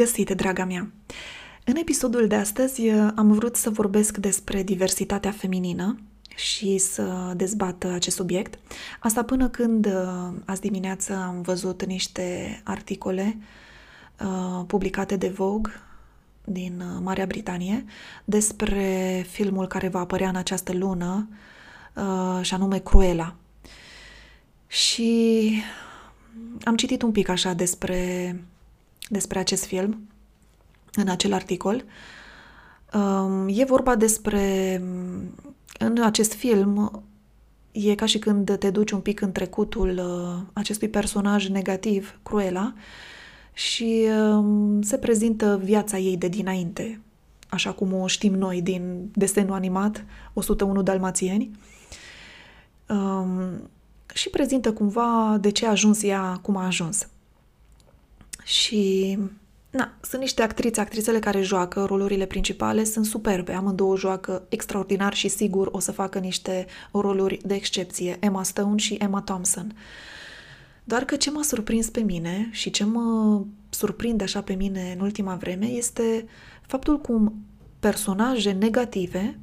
Bine 0.00 0.12
te-am 0.12 0.24
găsit, 0.24 0.42
draga 0.42 0.64
mea! 0.64 0.90
În 1.64 1.76
episodul 1.76 2.26
de 2.26 2.34
astăzi 2.34 2.88
uh, 2.88 3.08
am 3.14 3.32
vrut 3.32 3.56
să 3.56 3.70
vorbesc 3.70 4.16
despre 4.16 4.62
diversitatea 4.62 5.30
feminină 5.30 6.00
și 6.36 6.78
să 6.78 7.32
dezbat 7.36 7.84
acest 7.84 8.16
subiect. 8.16 8.58
Asta 9.00 9.24
până 9.24 9.48
când 9.48 9.86
uh, 9.86 10.32
azi 10.44 10.60
dimineață 10.60 11.14
am 11.14 11.42
văzut 11.42 11.84
niște 11.84 12.60
articole 12.64 13.38
uh, 14.20 14.64
publicate 14.66 15.16
de 15.16 15.28
Vogue 15.28 15.72
din 16.44 16.82
Marea 17.02 17.26
Britanie 17.26 17.84
despre 18.24 19.24
filmul 19.28 19.66
care 19.66 19.88
va 19.88 20.00
apărea 20.00 20.28
în 20.28 20.36
această 20.36 20.72
lună 20.72 21.28
și 22.40 22.54
anume 22.54 22.78
Cruella. 22.78 23.34
Și 24.66 25.52
am 26.64 26.76
citit 26.76 27.02
un 27.02 27.12
pic 27.12 27.28
așa 27.28 27.52
despre 27.52 28.34
despre 29.10 29.38
acest 29.38 29.64
film 29.64 30.08
în 30.92 31.08
acel 31.08 31.32
articol. 31.32 31.84
Um, 32.94 33.48
e 33.48 33.64
vorba 33.64 33.96
despre. 33.96 34.76
În 35.78 36.02
acest 36.02 36.32
film 36.32 37.02
e 37.72 37.94
ca 37.94 38.06
și 38.06 38.18
când 38.18 38.56
te 38.58 38.70
duci 38.70 38.90
un 38.90 39.00
pic 39.00 39.20
în 39.20 39.32
trecutul 39.32 39.88
uh, 39.88 40.42
acestui 40.52 40.88
personaj 40.88 41.48
negativ, 41.48 42.18
Cruella, 42.22 42.74
și 43.52 44.06
um, 44.32 44.82
se 44.82 44.98
prezintă 44.98 45.60
viața 45.64 45.98
ei 45.98 46.16
de 46.16 46.28
dinainte, 46.28 47.00
așa 47.48 47.72
cum 47.72 47.92
o 47.92 48.06
știm 48.06 48.34
noi 48.34 48.62
din 48.62 49.10
desenul 49.14 49.52
animat 49.52 50.04
101 50.32 50.82
Dalmațieni. 50.82 51.50
Um, 52.88 53.70
și 54.14 54.30
prezintă 54.30 54.72
cumva 54.72 55.38
de 55.40 55.50
ce 55.50 55.66
a 55.66 55.70
ajuns 55.70 56.02
ea 56.02 56.38
cum 56.42 56.56
a 56.56 56.66
ajuns. 56.66 57.08
Și 58.50 59.18
na, 59.70 59.92
sunt 60.00 60.20
niște 60.20 60.42
actrițe, 60.42 60.80
actrițele 60.80 61.18
care 61.18 61.42
joacă 61.42 61.84
rolurile 61.84 62.26
principale, 62.26 62.84
sunt 62.84 63.06
superbe, 63.06 63.52
amândouă 63.52 63.96
joacă 63.96 64.42
extraordinar 64.48 65.14
și 65.14 65.28
sigur 65.28 65.68
o 65.72 65.78
să 65.78 65.92
facă 65.92 66.18
niște 66.18 66.66
roluri 66.92 67.38
de 67.44 67.54
excepție, 67.54 68.16
Emma 68.20 68.42
Stone 68.42 68.76
și 68.76 68.94
Emma 68.94 69.20
Thompson. 69.20 69.74
Doar 70.84 71.04
că 71.04 71.16
ce 71.16 71.30
m-a 71.30 71.42
surprins 71.42 71.90
pe 71.90 72.00
mine 72.00 72.48
și 72.50 72.70
ce 72.70 72.84
mă 72.84 73.40
surprinde 73.68 74.24
așa 74.24 74.42
pe 74.42 74.54
mine 74.54 74.92
în 74.96 75.00
ultima 75.00 75.34
vreme 75.34 75.66
este 75.66 76.26
faptul 76.66 77.00
cum 77.00 77.34
personaje 77.80 78.50
negative 78.50 79.38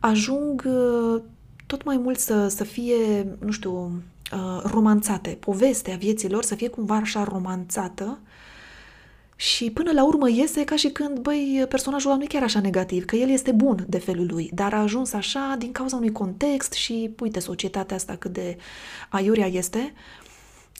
ajung 0.00 0.64
uh, 0.66 1.22
tot 1.66 1.84
mai 1.84 1.96
mult 1.96 2.18
să, 2.18 2.48
să 2.48 2.64
fie, 2.64 3.36
nu 3.38 3.50
știu, 3.50 4.02
uh, 4.32 4.62
romanțate. 4.64 5.30
Povestea 5.40 5.96
vieții 5.96 6.30
lor 6.30 6.44
să 6.44 6.54
fie 6.54 6.68
cumva 6.68 6.94
așa 6.94 7.24
romanțată 7.24 8.18
și 9.40 9.70
până 9.70 9.92
la 9.92 10.04
urmă 10.04 10.30
iese 10.30 10.64
ca 10.64 10.76
și 10.76 10.88
când, 10.88 11.18
băi, 11.18 11.66
personajul 11.68 12.10
ăla 12.10 12.18
nu 12.18 12.24
e 12.24 12.26
chiar 12.26 12.42
așa 12.42 12.60
negativ, 12.60 13.04
că 13.04 13.16
el 13.16 13.28
este 13.28 13.52
bun 13.52 13.84
de 13.88 13.98
felul 13.98 14.26
lui, 14.30 14.50
dar 14.54 14.74
a 14.74 14.80
ajuns 14.80 15.12
așa 15.12 15.54
din 15.58 15.72
cauza 15.72 15.96
unui 15.96 16.12
context 16.12 16.72
și, 16.72 17.14
uite, 17.20 17.40
societatea 17.40 17.96
asta 17.96 18.16
cât 18.16 18.32
de 18.32 18.56
aiurea 19.08 19.46
este, 19.46 19.92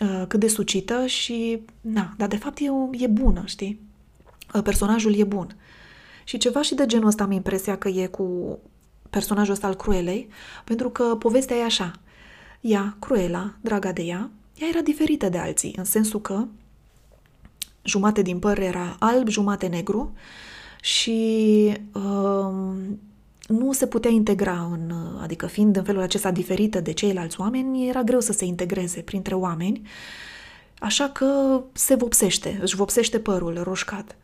uh, 0.01 0.25
cât 0.29 0.41
de 0.41 0.49
sucită 0.49 1.07
și, 1.07 1.63
na, 1.81 2.15
dar 2.17 2.29
de 2.29 2.37
fapt 2.37 2.59
e, 2.59 3.03
e 3.03 3.07
bună, 3.07 3.43
știi? 3.47 3.81
Uh, 4.55 4.63
personajul 4.63 5.15
e 5.19 5.25
bun. 5.25 5.57
Și 6.25 6.39
ceva 6.39 6.63
și 6.63 6.75
de 6.75 6.87
genul 6.87 7.07
ăsta 7.07 7.23
am 7.23 7.31
impresia 7.31 7.79
că 7.79 7.89
e 7.89 8.07
cu 8.07 8.59
personajul 9.11 9.53
ăsta 9.53 9.67
al 9.67 9.75
Cruelei, 9.75 10.29
pentru 10.65 10.91
că 10.91 11.03
povestea 11.03 11.57
e 11.57 11.65
așa– 11.65 11.93
ea, 12.61 12.97
Cruela, 12.99 13.55
draga 13.61 13.93
de 13.93 14.03
ea, 14.03 14.31
ea 14.55 14.69
era 14.69 14.81
diferită 14.81 15.29
de 15.29 15.39
alții, 15.39 15.75
în 15.77 15.85
sensul 15.85 16.21
că 16.21 16.45
jumate 17.83 18.23
din 18.23 18.39
păr 18.39 18.59
era 18.59 18.97
alb, 18.99 19.29
jumate 19.29 19.67
negru 19.67 20.13
și 20.81 21.73
um, 21.93 23.01
nu 23.47 23.73
se 23.73 23.87
putea 23.87 24.11
integra 24.11 24.69
în, 24.73 24.93
adică 25.21 25.47
fiind 25.47 25.77
în 25.77 25.85
felul 25.85 26.03
acesta 26.03 26.31
diferită 26.31 26.81
de 26.81 26.93
ceilalți 26.93 27.41
oameni, 27.41 27.89
era 27.89 28.03
greu 28.03 28.21
să 28.21 28.33
se 28.33 28.45
integreze 28.45 29.01
printre 29.01 29.35
oameni, 29.35 29.83
așa 30.79 31.09
că 31.09 31.61
se 31.73 31.95
vopsește, 31.95 32.59
își 32.63 32.77
vopsește 32.77 33.19
părul 33.19 33.61
roșcat 33.63 34.17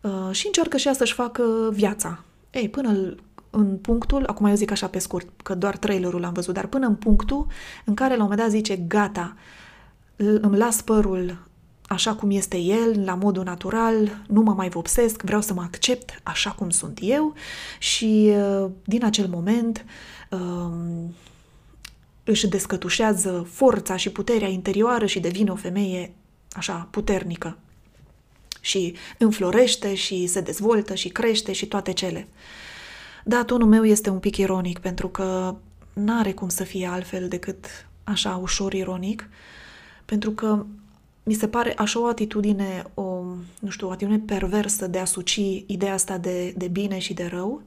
uh, 0.00 0.28
și 0.30 0.46
încearcă 0.46 0.76
și 0.76 0.86
ea 0.86 0.92
să-și 0.92 1.12
facă 1.12 1.70
viața. 1.72 2.24
Ei, 2.50 2.68
până 2.68 3.14
în 3.50 3.76
punctul, 3.76 4.24
acum 4.26 4.46
eu 4.46 4.54
zic 4.54 4.70
așa 4.70 4.86
pe 4.86 4.98
scurt, 4.98 5.28
că 5.42 5.54
doar 5.54 5.76
trailerul 5.76 6.20
l-am 6.20 6.32
văzut, 6.32 6.54
dar 6.54 6.66
până 6.66 6.86
în 6.86 6.94
punctul 6.94 7.46
în 7.84 7.94
care 7.94 8.16
la 8.16 8.22
un 8.22 8.28
moment 8.28 8.40
dat 8.40 8.50
zice 8.50 8.76
gata, 8.76 9.36
îmi 10.16 10.56
las 10.56 10.80
părul 10.80 11.46
așa 11.88 12.14
cum 12.14 12.30
este 12.30 12.58
el, 12.58 13.04
la 13.04 13.14
modul 13.14 13.44
natural, 13.44 14.22
nu 14.26 14.40
mă 14.40 14.52
mai 14.52 14.68
vopsesc, 14.68 15.22
vreau 15.22 15.40
să 15.40 15.52
mă 15.52 15.62
accept 15.62 16.20
așa 16.22 16.50
cum 16.50 16.70
sunt 16.70 16.98
eu 17.02 17.34
și 17.78 18.32
uh, 18.36 18.70
din 18.84 19.04
acel 19.04 19.26
moment 19.26 19.84
um, 20.30 21.14
își 22.24 22.48
descătușează 22.48 23.46
forța 23.50 23.96
și 23.96 24.10
puterea 24.10 24.48
interioară 24.48 25.06
și 25.06 25.20
devine 25.20 25.50
o 25.50 25.54
femeie 25.54 26.14
așa 26.52 26.88
puternică 26.90 27.56
și 28.60 28.94
înflorește 29.18 29.94
și 29.94 30.26
se 30.26 30.40
dezvoltă 30.40 30.94
și 30.94 31.08
crește 31.08 31.52
și 31.52 31.66
toate 31.66 31.92
cele. 31.92 32.28
Da, 33.28 33.44
tonul 33.44 33.68
meu 33.68 33.84
este 33.84 34.10
un 34.10 34.18
pic 34.18 34.36
ironic, 34.36 34.78
pentru 34.78 35.08
că 35.08 35.54
n-are 35.92 36.32
cum 36.32 36.48
să 36.48 36.64
fie 36.64 36.86
altfel 36.86 37.28
decât 37.28 37.66
așa 38.04 38.36
ușor 38.42 38.72
ironic, 38.72 39.28
pentru 40.04 40.30
că 40.30 40.64
mi 41.22 41.34
se 41.34 41.48
pare 41.48 41.74
așa 41.76 42.00
o 42.00 42.06
atitudine, 42.06 42.84
o, 42.94 43.02
nu 43.60 43.68
știu, 43.68 43.88
o 43.88 43.90
atitudine 43.90 44.22
perversă 44.26 44.86
de 44.86 44.98
a 44.98 45.04
suci 45.04 45.40
ideea 45.66 45.92
asta 45.92 46.18
de, 46.18 46.54
de 46.56 46.68
bine 46.68 46.98
și 46.98 47.14
de 47.14 47.26
rău. 47.32 47.62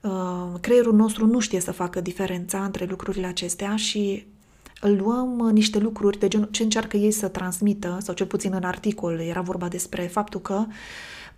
Uh, 0.00 0.60
creierul 0.60 0.94
nostru 0.94 1.26
nu 1.26 1.40
știe 1.40 1.60
să 1.60 1.72
facă 1.72 2.00
diferența 2.00 2.64
între 2.64 2.84
lucrurile 2.84 3.26
acestea 3.26 3.76
și 3.76 4.26
luăm 4.80 5.50
niște 5.52 5.78
lucruri 5.78 6.18
de 6.18 6.28
genul 6.28 6.48
ce 6.50 6.62
încearcă 6.62 6.96
ei 6.96 7.10
să 7.10 7.28
transmită, 7.28 7.98
sau 8.02 8.14
cel 8.14 8.26
puțin 8.26 8.52
în 8.54 8.64
articol 8.64 9.20
era 9.20 9.40
vorba 9.40 9.68
despre 9.68 10.02
faptul 10.02 10.40
că 10.40 10.64
uh, 10.68 10.74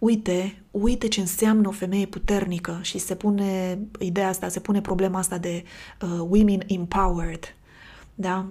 uite, 0.00 0.62
uite 0.70 1.08
ce 1.08 1.20
înseamnă 1.20 1.68
o 1.68 1.70
femeie 1.70 2.06
puternică 2.06 2.78
și 2.82 2.98
se 2.98 3.14
pune 3.14 3.78
ideea 3.98 4.28
asta, 4.28 4.48
se 4.48 4.60
pune 4.60 4.80
problema 4.80 5.18
asta 5.18 5.38
de 5.38 5.64
uh, 6.00 6.08
women 6.28 6.62
empowered, 6.66 7.54
da? 8.14 8.46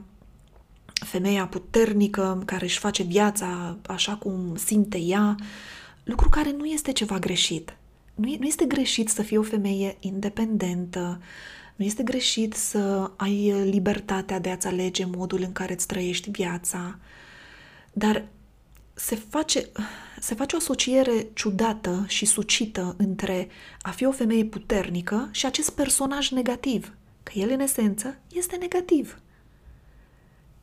Femeia 0.94 1.48
puternică 1.48 2.44
care 2.46 2.66
își 2.66 2.80
face 2.80 3.04
viața 3.04 3.78
așa 3.88 4.16
cum 4.16 4.56
simte 4.56 4.98
ea, 4.98 5.36
lucru 6.04 6.30
care 6.30 6.52
nu 6.52 6.66
este 6.66 6.92
ceva 6.92 7.20
greșit. 7.20 7.78
Nu, 8.16 8.36
nu 8.40 8.46
este 8.46 8.66
greșit 8.66 9.10
să 9.10 9.22
fii 9.22 9.38
o 9.38 9.42
femeie 9.42 9.98
independentă, 10.00 11.22
nu 11.76 11.86
este 11.86 12.04
greșit 12.04 12.54
să 12.54 13.12
ai 13.16 13.54
libertatea 13.70 14.40
de 14.40 14.50
a-ți 14.50 14.68
alege 14.68 15.06
modul 15.06 15.42
în 15.42 15.52
care 15.52 15.74
îți 15.74 15.88
trăiești 15.88 16.30
viața, 16.30 17.00
dar 17.94 18.26
se 19.00 19.16
face, 19.16 19.70
se 20.20 20.36
face 20.36 20.56
o 20.56 20.58
asociere 20.58 21.28
ciudată 21.34 22.04
și 22.08 22.26
sucită 22.26 22.96
între 22.98 23.48
a 23.82 23.90
fi 23.90 24.06
o 24.06 24.12
femeie 24.12 24.46
puternică 24.46 25.30
și 25.32 25.46
acest 25.46 25.70
personaj 25.70 26.30
negativ, 26.30 26.94
că 27.24 27.32
el 27.36 27.50
în 27.50 27.60
esență 27.60 28.18
este 28.32 28.56
negativ. 28.56 29.22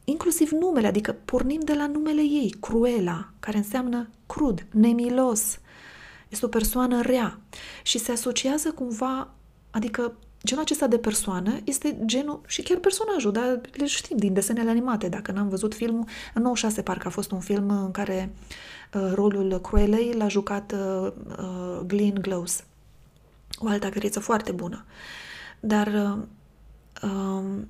Inclusiv 0.04 0.50
numele, 0.50 0.86
adică 0.86 1.12
pornim 1.12 1.60
de 1.60 1.74
la 1.74 1.86
numele 1.86 2.22
ei, 2.22 2.56
Cruela, 2.60 3.30
care 3.40 3.56
înseamnă 3.56 4.10
crud, 4.26 4.66
nemilos. 4.70 5.58
Este 6.28 6.44
o 6.44 6.48
persoană 6.48 7.00
rea 7.00 7.40
și 7.82 7.98
se 7.98 8.12
asociază 8.12 8.72
cumva, 8.72 9.34
adică 9.70 10.16
genul 10.46 10.62
acesta 10.62 10.86
de 10.86 10.98
persoană 10.98 11.58
este 11.64 11.98
genul, 12.04 12.40
și 12.46 12.62
chiar 12.62 12.78
personajul, 12.78 13.32
dar 13.32 13.60
le 13.72 13.86
știm 13.86 14.16
din 14.16 14.32
desenele 14.32 14.70
animate, 14.70 15.08
dacă 15.08 15.32
n-am 15.32 15.48
văzut 15.48 15.74
filmul, 15.74 16.04
în 16.34 16.42
96 16.42 16.82
parcă 16.82 17.08
a 17.08 17.10
fost 17.10 17.30
un 17.30 17.40
film 17.40 17.70
în 17.70 17.90
care 17.90 18.32
uh, 18.94 19.10
rolul 19.14 19.60
Cruelei 19.60 20.12
l-a 20.12 20.28
jucat 20.28 20.72
uh, 20.72 21.12
uh, 21.38 21.80
Glenn 21.86 22.20
Close, 22.20 22.64
o 23.58 23.68
altă 23.68 23.86
actriță 23.86 24.20
foarte 24.20 24.52
bună. 24.52 24.84
Dar 25.60 25.86
uh, 25.86 26.22
um, 27.10 27.68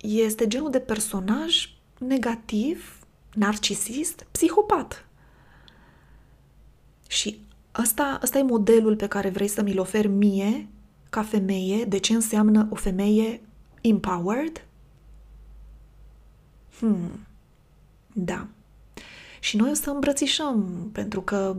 este 0.00 0.46
genul 0.46 0.70
de 0.70 0.80
personaj 0.80 1.68
negativ, 1.98 2.98
narcisist, 3.34 4.26
psihopat. 4.30 5.06
Și 7.06 7.40
asta, 7.72 8.18
asta 8.22 8.38
e 8.38 8.42
modelul 8.42 8.96
pe 8.96 9.06
care 9.06 9.28
vrei 9.28 9.48
să 9.48 9.62
mi-l 9.62 9.78
oferi 9.78 10.08
mie 10.08 10.68
ca 11.12 11.22
femeie, 11.22 11.84
de 11.84 11.98
ce 11.98 12.12
înseamnă 12.12 12.66
o 12.70 12.74
femeie 12.74 13.40
empowered? 13.80 14.64
Hmm, 16.78 17.26
da. 18.12 18.46
Și 19.40 19.56
noi 19.56 19.70
o 19.70 19.74
să 19.74 19.90
îmbrățișăm, 19.90 20.88
pentru 20.92 21.20
că 21.22 21.56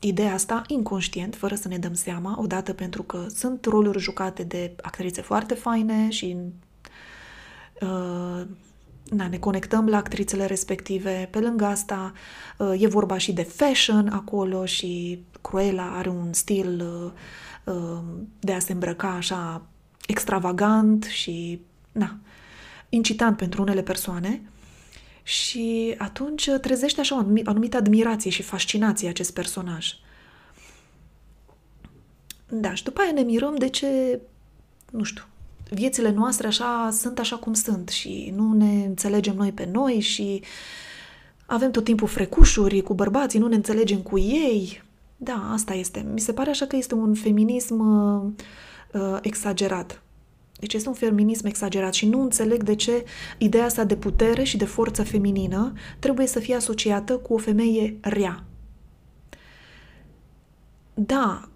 ideea 0.00 0.32
asta 0.32 0.62
inconștient, 0.66 1.34
fără 1.34 1.54
să 1.54 1.68
ne 1.68 1.78
dăm 1.78 1.94
seama, 1.94 2.38
odată 2.40 2.72
pentru 2.72 3.02
că 3.02 3.26
sunt 3.34 3.64
roluri 3.64 3.98
jucate 3.98 4.42
de 4.42 4.72
actrițe 4.82 5.20
foarte 5.20 5.54
faine 5.54 6.10
și 6.10 6.36
uh, 7.80 8.46
na, 9.10 9.28
ne 9.28 9.38
conectăm 9.38 9.88
la 9.88 9.96
actrițele 9.96 10.44
respective. 10.44 11.28
Pe 11.30 11.40
lângă 11.40 11.64
asta 11.64 12.12
uh, 12.58 12.82
e 12.82 12.86
vorba 12.86 13.18
și 13.18 13.32
de 13.32 13.42
fashion 13.42 14.08
acolo 14.08 14.64
și 14.64 15.22
Cruella 15.40 15.96
are 15.96 16.08
un 16.08 16.32
stil 16.32 16.80
uh, 16.80 17.04
uh, 17.04 17.12
de 18.40 18.52
a 18.52 18.58
se 18.58 18.72
îmbrăca 18.72 19.08
așa 19.08 19.66
extravagant 20.06 21.04
și 21.04 21.60
na, 21.92 22.18
incitant 22.88 23.36
pentru 23.36 23.62
unele 23.62 23.82
persoane. 23.82 24.42
Și 25.22 25.94
atunci 25.98 26.50
trezește 26.60 27.00
așa 27.00 27.16
o 27.16 27.18
anumită 27.44 27.76
admirație 27.76 28.30
și 28.30 28.42
fascinație 28.42 29.08
acest 29.08 29.32
personaj. 29.32 29.92
Da, 32.48 32.74
și 32.74 32.84
după 32.84 33.00
aia 33.00 33.12
ne 33.12 33.20
mirăm 33.20 33.56
de 33.56 33.68
ce, 33.68 34.20
nu 34.90 35.02
știu, 35.02 35.24
viețile 35.70 36.10
noastre 36.10 36.46
așa 36.46 36.88
sunt 36.92 37.18
așa 37.18 37.36
cum 37.36 37.52
sunt 37.52 37.88
și 37.88 38.32
nu 38.36 38.52
ne 38.52 38.84
înțelegem 38.84 39.34
noi 39.34 39.52
pe 39.52 39.68
noi 39.72 40.00
și 40.00 40.42
avem 41.46 41.70
tot 41.70 41.84
timpul 41.84 42.08
frecușuri 42.08 42.82
cu 42.82 42.94
bărbații, 42.94 43.38
nu 43.38 43.46
ne 43.46 43.54
înțelegem 43.54 43.98
cu 43.98 44.18
ei. 44.18 44.82
Da, 45.16 45.50
asta 45.52 45.74
este. 45.74 46.06
Mi 46.12 46.20
se 46.20 46.32
pare 46.32 46.50
așa 46.50 46.66
că 46.66 46.76
este 46.76 46.94
un 46.94 47.14
feminism 47.14 47.78
uh, 47.78 48.32
uh, 48.92 49.18
exagerat. 49.22 50.02
Deci 50.58 50.74
este 50.74 50.88
un 50.88 50.94
feminism 50.94 51.46
exagerat 51.46 51.94
și 51.94 52.06
nu 52.06 52.20
înțeleg 52.20 52.62
de 52.62 52.74
ce 52.74 53.04
ideea 53.38 53.64
asta 53.64 53.84
de 53.84 53.96
putere 53.96 54.42
și 54.42 54.56
de 54.56 54.64
forță 54.64 55.02
feminină 55.02 55.72
trebuie 55.98 56.26
să 56.26 56.38
fie 56.38 56.54
asociată 56.54 57.16
cu 57.16 57.34
o 57.34 57.38
femeie 57.38 57.98
rea. 58.00 58.44
Da, 60.94 61.48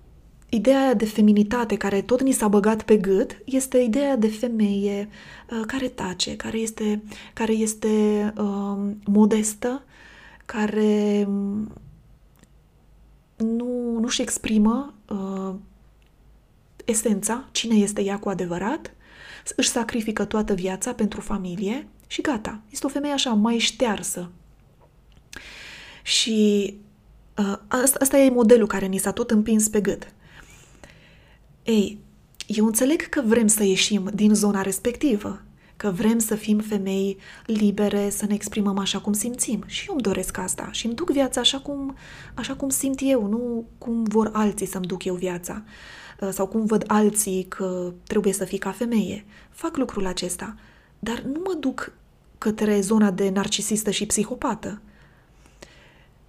Ideea 0.51 0.83
aia 0.83 0.95
de 0.95 1.05
feminitate 1.05 1.77
care 1.77 2.03
tot 2.03 2.23
ni 2.23 2.33
s-a 2.33 2.49
băgat 2.49 2.83
pe 2.83 2.97
gât 2.97 3.43
este 3.45 3.79
ideea 3.79 4.17
de 4.17 4.29
femeie 4.29 5.09
uh, 5.51 5.61
care 5.67 5.89
tace, 5.89 6.37
care 6.37 6.59
este, 6.59 7.03
care 7.35 7.53
este 7.53 7.89
uh, 8.37 8.79
modestă, 9.05 9.83
care 10.45 11.25
um, 11.29 11.73
nu, 13.39 13.99
nu-și 13.99 14.23
exprimă 14.23 14.95
uh, 15.09 15.55
esența, 16.85 17.49
cine 17.51 17.75
este 17.75 18.03
ea 18.03 18.19
cu 18.19 18.29
adevărat, 18.29 18.95
își 19.57 19.69
sacrifică 19.69 20.25
toată 20.25 20.55
viața 20.55 20.93
pentru 20.93 21.21
familie 21.21 21.89
și 22.07 22.21
gata. 22.21 22.61
Este 22.71 22.87
o 22.87 22.89
femeie 22.89 23.13
așa 23.13 23.31
mai 23.31 23.59
ștearsă. 23.59 24.31
Și 26.03 26.75
uh, 27.37 27.59
asta, 27.69 27.99
asta 28.01 28.19
e 28.19 28.31
modelul 28.31 28.67
care 28.67 28.87
ni 28.87 28.99
s-a 28.99 29.13
tot 29.13 29.31
împins 29.31 29.69
pe 29.69 29.81
gât. 29.81 30.13
Ei, 31.63 31.99
eu 32.47 32.67
înțeleg 32.67 33.09
că 33.09 33.23
vrem 33.25 33.47
să 33.47 33.65
ieșim 33.65 34.11
din 34.15 34.35
zona 34.35 34.63
respectivă, 34.63 35.43
că 35.79 35.91
vrem 35.91 36.19
să 36.19 36.35
fim 36.35 36.59
femei 36.59 37.19
libere, 37.47 38.11
să 38.11 38.27
ne 38.27 38.35
exprimăm 38.35 38.79
așa 38.79 39.01
cum 39.01 39.13
simțim. 39.13 39.63
Și 39.67 39.85
eu 39.89 39.95
îmi 39.95 40.03
doresc 40.03 40.39
asta 40.39 40.69
și 40.73 40.87
îmi 40.87 40.95
duc 40.95 41.11
viața 41.11 41.41
așa 41.41 41.59
cum, 41.59 41.97
așa 42.35 42.55
cum 42.55 42.69
simt 42.69 42.99
eu, 43.03 43.27
nu 43.27 43.65
cum 43.79 44.03
vor 44.03 44.31
alții 44.33 44.67
să-mi 44.67 44.87
duc 44.87 45.05
eu 45.05 45.15
viața 45.15 45.63
uh, 46.21 46.29
sau 46.33 46.47
cum 46.47 46.65
văd 46.65 46.85
alții 46.87 47.47
că 47.49 47.93
trebuie 48.07 48.33
să 48.33 48.45
fii 48.45 48.59
ca 48.59 48.71
femeie. 48.71 49.25
Fac 49.51 49.77
lucrul 49.77 50.07
acesta, 50.07 50.55
dar 50.99 51.21
nu 51.21 51.41
mă 51.45 51.57
duc 51.61 51.93
către 52.39 52.81
zona 52.81 53.11
de 53.11 53.29
narcisistă 53.29 53.91
și 53.91 54.07
psihopată. 54.07 54.81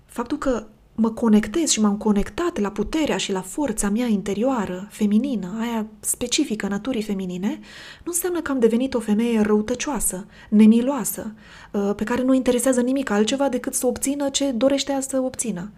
Faptul 0.05 0.37
că 0.37 0.67
mă 0.99 1.09
conectez 1.09 1.69
și 1.69 1.81
m-am 1.81 1.97
conectat 1.97 2.59
la 2.59 2.71
puterea 2.71 3.17
și 3.17 3.31
la 3.31 3.41
forța 3.41 3.89
mea 3.89 4.05
interioară, 4.05 4.87
feminină, 4.91 5.57
aia 5.61 5.85
specifică 5.99 6.67
naturii 6.67 7.01
feminine, 7.01 7.59
nu 8.03 8.11
înseamnă 8.11 8.41
că 8.41 8.51
am 8.51 8.59
devenit 8.59 8.93
o 8.93 8.99
femeie 8.99 9.41
răutăcioasă, 9.41 10.25
nemiloasă, 10.49 11.33
uh, 11.71 11.91
pe 11.95 12.03
care 12.03 12.23
nu 12.23 12.33
interesează 12.33 12.81
nimic 12.81 13.09
altceva 13.09 13.49
decât 13.49 13.73
să 13.73 13.87
obțină 13.87 14.29
ce 14.29 14.51
dorește 14.51 14.91
ea 14.91 15.01
să 15.01 15.19
obțină. 15.19 15.71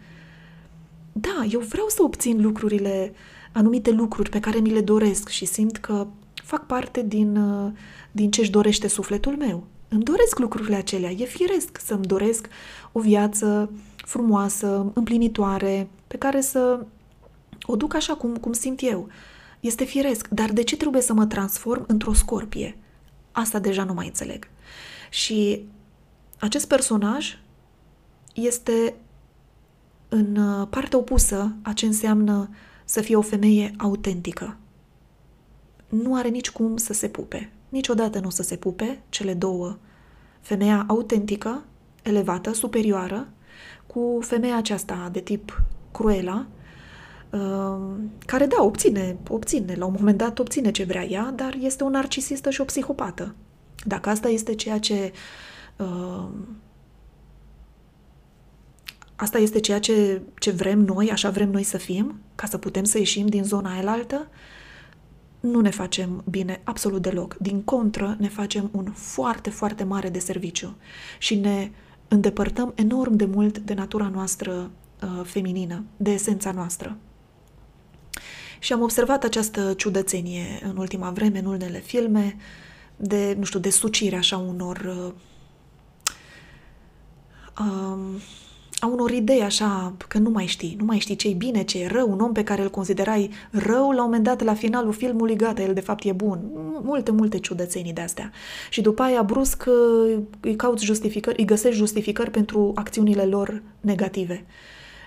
Da, 1.12 1.46
eu 1.50 1.60
vreau 1.60 1.88
să 1.88 2.04
obțin 2.04 2.42
lucrurile, 2.42 3.14
anumite 3.52 3.92
lucruri 3.92 4.30
pe 4.30 4.40
care 4.40 4.60
mi 4.60 4.72
le 4.72 4.82
doresc 4.82 5.30
și 5.30 5.46
simt 5.46 5.78
că 5.78 6.08
fac 6.34 6.66
parte 6.66 7.04
din, 7.08 7.38
uh, 7.38 7.72
din 8.12 8.32
ce 8.32 8.42
își 8.42 8.52
dorește 8.52 8.88
sufletul 8.88 9.36
meu. 9.38 9.64
Îmi 9.88 10.04
doresc 10.04 10.40
lucrurile 10.40 10.76
acelea, 10.76 11.10
e 11.10 11.26
firesc 11.26 11.80
să-mi 11.86 12.06
doresc 12.06 12.48
o 12.92 13.00
viață 13.00 13.72
frumoasă, 14.12 14.92
împlinitoare, 14.94 15.90
pe 16.08 16.18
care 16.18 16.42
să 16.42 16.86
o 17.66 17.76
duc 17.76 17.94
așa 17.94 18.14
cum, 18.16 18.36
cum 18.36 18.54
simt 18.54 18.80
eu. 18.84 19.08
Este 19.60 19.84
firesc, 19.84 20.28
dar 20.28 20.52
de 20.52 20.64
ce 20.64 20.78
trebuie 20.78 21.02
să 21.02 21.14
mă 21.14 21.26
transform 21.26 21.84
într-o 21.88 22.14
scorpie? 22.14 22.78
Asta 23.32 23.60
deja 23.60 23.84
nu 23.84 23.94
mai 23.94 24.06
înțeleg. 24.06 24.48
Și 25.10 25.66
acest 26.40 26.68
personaj 26.68 27.38
este 28.34 28.96
în 30.10 30.36
uh, 30.36 30.68
partea 30.70 30.98
opusă 30.98 31.56
a 31.62 31.74
ce 31.74 31.86
înseamnă 31.86 32.50
să 32.86 33.02
fie 33.02 33.16
o 33.16 33.22
femeie 33.22 33.74
autentică. 33.78 34.58
Nu 35.90 36.16
are 36.16 36.28
nici 36.28 36.52
cum 36.52 36.78
să 36.78 36.94
se 36.94 37.08
pupe. 37.08 37.52
Niciodată 37.70 38.20
nu 38.20 38.28
o 38.28 38.30
să 38.30 38.44
se 38.44 38.56
pupe 38.56 39.02
cele 39.10 39.34
două. 39.34 39.78
Femeia 40.42 40.86
autentică, 40.88 41.64
elevată, 42.04 42.54
superioară, 42.54 43.28
cu 43.94 44.20
femeia 44.22 44.58
aceasta 44.58 45.10
de 45.12 45.20
tip 45.20 45.64
Cruela, 45.92 46.48
um, 47.30 48.12
care, 48.26 48.46
da, 48.46 48.64
obține, 48.64 49.18
obține, 49.30 49.76
la 49.76 49.86
un 49.86 49.94
moment 49.98 50.18
dat 50.18 50.40
obține 50.40 50.72
ce 50.72 50.84
vrea 50.84 51.06
ea, 51.06 51.34
dar 51.36 51.58
este 51.60 51.84
o 51.84 51.90
narcisistă 51.90 52.50
și 52.50 52.62
o 52.62 52.64
psihopată. 52.64 53.36
Dacă 53.86 54.10
asta 54.10 54.28
este 54.28 54.56
ceea 54.56 54.80
ce 54.80 55.12
um, 55.78 56.58
asta 59.16 59.38
este 59.38 59.60
ceea 59.60 59.80
ce, 59.80 60.22
ce 60.40 60.52
vrem 60.52 60.80
noi, 60.80 61.12
așa 61.12 61.30
vrem 61.30 61.50
noi 61.50 61.64
să 61.64 61.78
fim, 61.78 62.20
ca 62.36 62.48
să 62.48 62.58
putem 62.58 62.84
să 62.84 62.98
ieșim 62.98 63.28
din 63.28 63.44
zona 63.44 63.72
aia 63.72 63.92
altă, 63.92 64.28
nu 65.40 65.62
ne 65.62 65.70
facem 65.70 66.24
bine 66.30 66.62
absolut 66.64 67.02
deloc. 67.02 67.36
Din 67.38 67.62
contră, 67.62 68.16
ne 68.20 68.28
facem 68.28 68.70
un 68.72 68.92
foarte, 68.92 69.50
foarte 69.50 69.84
mare 69.84 70.10
de 70.10 70.20
serviciu 70.20 70.76
și 71.18 71.36
ne 71.36 71.72
îndepărtăm 72.14 72.72
enorm 72.76 73.16
de 73.16 73.26
mult 73.26 73.58
de 73.58 73.74
natura 73.74 74.08
noastră 74.08 74.72
uh, 75.04 75.22
feminină, 75.24 75.84
de 75.98 76.12
esența 76.12 76.52
noastră. 76.52 76.98
Și 78.60 78.74
am 78.74 78.82
observat 78.82 79.24
această 79.24 79.74
ciudățenie 79.74 80.60
în 80.64 80.78
ultima 80.78 81.10
vreme, 81.10 81.40
în 81.40 81.46
unele 81.46 81.80
filme, 81.80 82.38
de, 82.96 83.36
nu 83.38 83.44
știu, 83.44 83.60
de 83.60 83.70
sucire 83.70 84.16
așa 84.16 84.38
unor 84.38 84.78
uh, 84.78 85.14
um, 87.60 88.20
a 88.82 88.88
unor 88.88 89.12
idei 89.12 89.42
așa, 89.42 89.94
că 90.08 90.18
nu 90.18 90.30
mai 90.30 90.46
știi, 90.46 90.76
nu 90.80 90.86
mai 90.86 91.00
știi 91.00 91.16
ce 91.16 91.28
e 91.28 91.34
bine, 91.34 91.64
ce 91.64 91.80
e 91.80 91.88
rău, 91.88 92.12
un 92.12 92.20
om 92.20 92.32
pe 92.32 92.44
care 92.44 92.62
îl 92.62 92.70
considerai 92.70 93.30
rău, 93.52 93.92
la 93.92 93.98
un 93.98 94.04
moment 94.04 94.24
dat, 94.24 94.42
la 94.42 94.54
finalul 94.54 94.94
filmului, 94.94 95.36
gata, 95.36 95.62
el 95.62 95.74
de 95.74 95.80
fapt 95.80 96.04
e 96.04 96.12
bun. 96.12 96.40
Multe, 96.84 97.12
multe 97.12 97.40
ciudățenii 97.40 97.94
de 97.94 98.02
astea. 98.02 98.32
Și 98.70 98.82
după 98.82 99.02
aia, 99.02 99.24
brusc, 99.24 99.66
îi 100.40 100.56
cauți 100.56 100.86
justificări, 100.86 101.40
îi 101.40 101.46
găsești 101.46 101.78
justificări 101.78 102.32
pentru 102.32 102.72
acțiunile 102.76 103.26
lor 103.26 103.62
negative, 103.80 104.46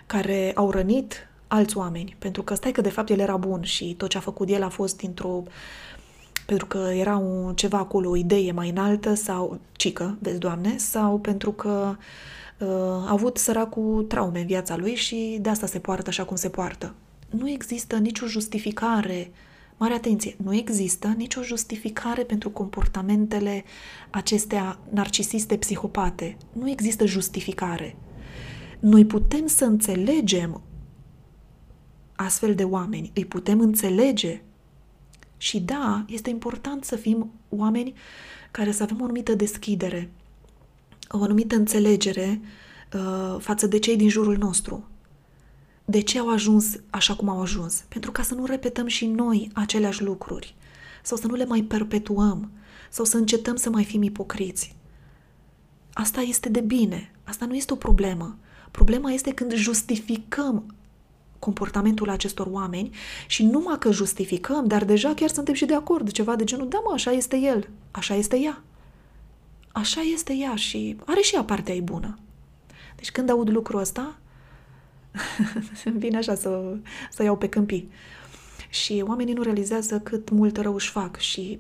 care 0.07 0.53
au 0.55 0.71
rănit 0.71 1.29
alți 1.47 1.77
oameni. 1.77 2.17
Pentru 2.19 2.43
că 2.43 2.55
stai 2.55 2.73
că 2.73 2.81
de 2.81 2.91
fapt 2.91 3.11
el 3.11 3.19
era 3.19 3.37
bun 3.37 3.63
și 3.63 3.95
tot 3.95 4.09
ce 4.09 4.17
a 4.17 4.21
făcut 4.21 4.49
el 4.49 4.63
a 4.63 4.69
fost 4.69 4.97
dintr-o 4.97 5.43
pentru 6.47 6.67
că 6.67 6.91
era 6.95 7.17
un, 7.17 7.55
ceva 7.55 7.79
acolo, 7.79 8.09
o 8.09 8.17
idee 8.17 8.53
mai 8.53 8.69
înaltă 8.69 9.15
sau 9.15 9.61
cică, 9.73 10.17
vezi, 10.21 10.39
Doamne, 10.39 10.77
sau 10.77 11.19
pentru 11.19 11.53
că 11.53 11.89
uh, 11.91 11.97
Uh, 11.99 12.44
a 12.59 13.11
avut 13.11 13.37
săracul 13.37 14.05
traume 14.09 14.41
în 14.41 14.47
viața 14.47 14.77
lui 14.77 14.95
și 14.95 15.39
de 15.41 15.49
asta 15.49 15.67
se 15.67 15.79
poartă 15.79 16.09
așa 16.09 16.25
cum 16.25 16.37
se 16.37 16.49
poartă. 16.49 16.95
Nu 17.31 17.51
există 17.51 17.97
nicio 17.97 18.27
justificare, 18.27 19.31
mare 19.77 19.95
atenție, 19.95 20.37
nu 20.43 20.55
există 20.55 21.15
nicio 21.17 21.43
justificare 21.43 22.23
pentru 22.23 22.51
comportamentele 22.51 23.65
acestea 24.11 24.79
narcisiste, 24.91 25.57
psihopate. 25.57 26.37
Nu 26.53 26.71
există 26.71 27.07
justificare. 27.07 27.97
Noi 28.79 29.05
putem 29.05 29.47
să 29.47 29.65
înțelegem 29.65 30.63
astfel 32.17 32.55
de 32.55 32.65
oameni, 32.65 33.11
îi 33.15 33.25
putem 33.25 33.61
înțelege. 33.61 34.43
Și 35.37 35.61
da, 35.61 36.05
este 36.09 36.31
important 36.31 36.85
să 36.85 36.97
fim 36.97 37.33
oameni 37.49 37.95
care 38.51 38.73
să 38.73 38.83
avem 38.83 39.01
o 39.01 39.05
anumită 39.05 39.35
deschidere, 39.35 40.11
o 41.19 41.23
anumită 41.23 41.57
înțelegere 41.57 42.41
uh, 42.95 43.37
față 43.39 43.67
de 43.67 43.79
cei 43.79 43.97
din 43.97 44.09
jurul 44.09 44.37
nostru. 44.37 44.89
De 45.85 46.01
ce 46.01 46.19
au 46.19 46.31
ajuns 46.31 46.77
așa 46.91 47.15
cum 47.15 47.29
au 47.29 47.41
ajuns? 47.41 47.85
Pentru 47.89 48.13
ca 48.13 48.23
să 48.23 48.35
nu 48.35 48.45
repetăm 48.45 48.87
și 48.87 49.07
noi 49.07 49.51
aceleași 49.55 50.03
lucruri 50.03 50.55
sau 51.03 51.17
să 51.17 51.27
nu 51.27 51.35
le 51.35 51.45
mai 51.45 51.63
perpetuăm 51.63 52.51
sau 52.91 53.05
să 53.05 53.17
încetăm 53.17 53.57
să 53.57 53.71
mai 53.71 53.85
fim 53.85 54.03
ipocriți. 54.03 54.77
Asta 55.93 56.21
este 56.21 56.49
de 56.49 56.61
bine, 56.61 57.13
asta 57.25 57.47
nu 57.47 57.55
este 57.55 57.73
o 57.73 57.77
problemă. 57.77 58.39
Problema 58.71 59.11
este 59.11 59.35
când 59.35 59.55
justificăm 59.55 60.75
comportamentul 61.39 62.11
acestor 62.11 62.47
oameni 62.51 62.91
și 63.27 63.45
numai 63.45 63.79
că 63.79 63.93
justificăm, 63.93 64.67
dar 64.67 64.85
deja 64.85 65.15
chiar 65.15 65.29
suntem 65.29 65.55
și 65.55 65.65
de 65.65 65.75
acord, 65.75 66.11
ceva 66.11 66.37
de 66.37 66.45
genul, 66.45 66.69
da 66.69 66.79
mă, 66.85 66.91
așa 66.93 67.11
este 67.11 67.37
el, 67.37 67.69
așa 67.91 68.15
este 68.15 68.39
ea. 68.39 68.63
Așa 69.75 70.01
este 70.01 70.33
ea 70.33 70.55
și 70.55 70.97
are 71.05 71.21
și 71.21 71.35
ea 71.35 71.45
partea 71.45 71.75
ei 71.75 71.81
bună. 71.81 72.19
Deci 72.97 73.11
când 73.11 73.31
aud 73.31 73.49
lucrul 73.49 73.81
ăsta, 73.81 74.19
îmi 75.85 75.99
vine 76.05 76.17
așa 76.17 76.35
să, 76.35 76.77
să 77.11 77.23
iau 77.23 77.37
pe 77.37 77.49
câmpii. 77.49 77.91
Și 78.69 79.05
oamenii 79.07 79.35
nu 79.35 79.43
realizează 79.43 80.01
cât 80.01 80.31
mult 80.31 80.57
rău 80.57 80.75
își 80.75 80.91
fac 80.91 81.17
și 81.17 81.59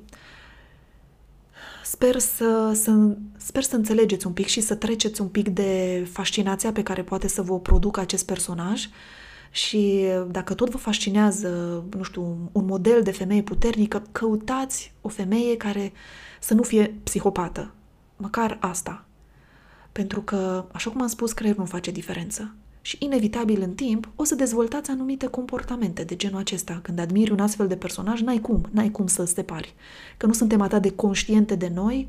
sper 1.85 2.18
să, 2.18 2.73
să, 2.75 3.16
sper 3.37 3.62
să 3.62 3.76
înțelegeți 3.76 4.26
un 4.26 4.33
pic 4.33 4.47
și 4.47 4.61
să 4.61 4.75
treceți 4.75 5.21
un 5.21 5.28
pic 5.28 5.49
de 5.49 6.06
fascinația 6.12 6.73
pe 6.73 6.83
care 6.83 7.02
poate 7.02 7.28
să 7.28 7.42
vă 7.42 7.61
producă 7.61 8.00
acest 8.00 8.26
personaj 8.26 8.88
și 9.50 10.04
dacă 10.30 10.54
tot 10.54 10.71
vă 10.71 10.76
fascinează, 10.76 11.85
nu 11.97 12.02
știu, 12.02 12.50
un 12.52 12.64
model 12.64 13.02
de 13.02 13.11
femeie 13.11 13.42
puternică, 13.42 14.02
căutați 14.12 14.92
o 15.00 15.09
femeie 15.09 15.56
care 15.56 15.92
să 16.40 16.54
nu 16.54 16.62
fie 16.62 16.94
psihopată. 17.02 17.75
Măcar 18.16 18.59
asta. 18.61 19.04
Pentru 19.92 20.23
că, 20.23 20.64
așa 20.73 20.90
cum 20.90 21.02
am 21.02 21.09
spus, 21.09 21.33
creierul 21.33 21.62
nu 21.62 21.68
face 21.68 21.90
diferență. 21.90 22.54
Și 22.80 22.97
inevitabil 23.00 23.62
în 23.62 23.75
timp 23.75 24.09
o 24.16 24.25
să 24.25 24.35
dezvoltați 24.35 24.90
anumite 24.90 25.26
comportamente 25.26 26.04
de 26.04 26.16
genul 26.16 26.38
acesta. 26.38 26.80
Când 26.83 26.99
admiri 26.99 27.30
un 27.30 27.40
astfel 27.40 27.66
de 27.66 27.76
personaj, 27.76 28.21
n-ai 28.21 28.40
cum, 28.40 28.68
n-ai 28.71 28.90
cum 28.90 29.06
să 29.06 29.25
separi. 29.25 29.75
Că 30.16 30.26
nu 30.26 30.33
suntem 30.33 30.61
atât 30.61 30.83
de 30.83 30.90
conștiente 30.90 31.54
de 31.54 31.71
noi 31.75 32.09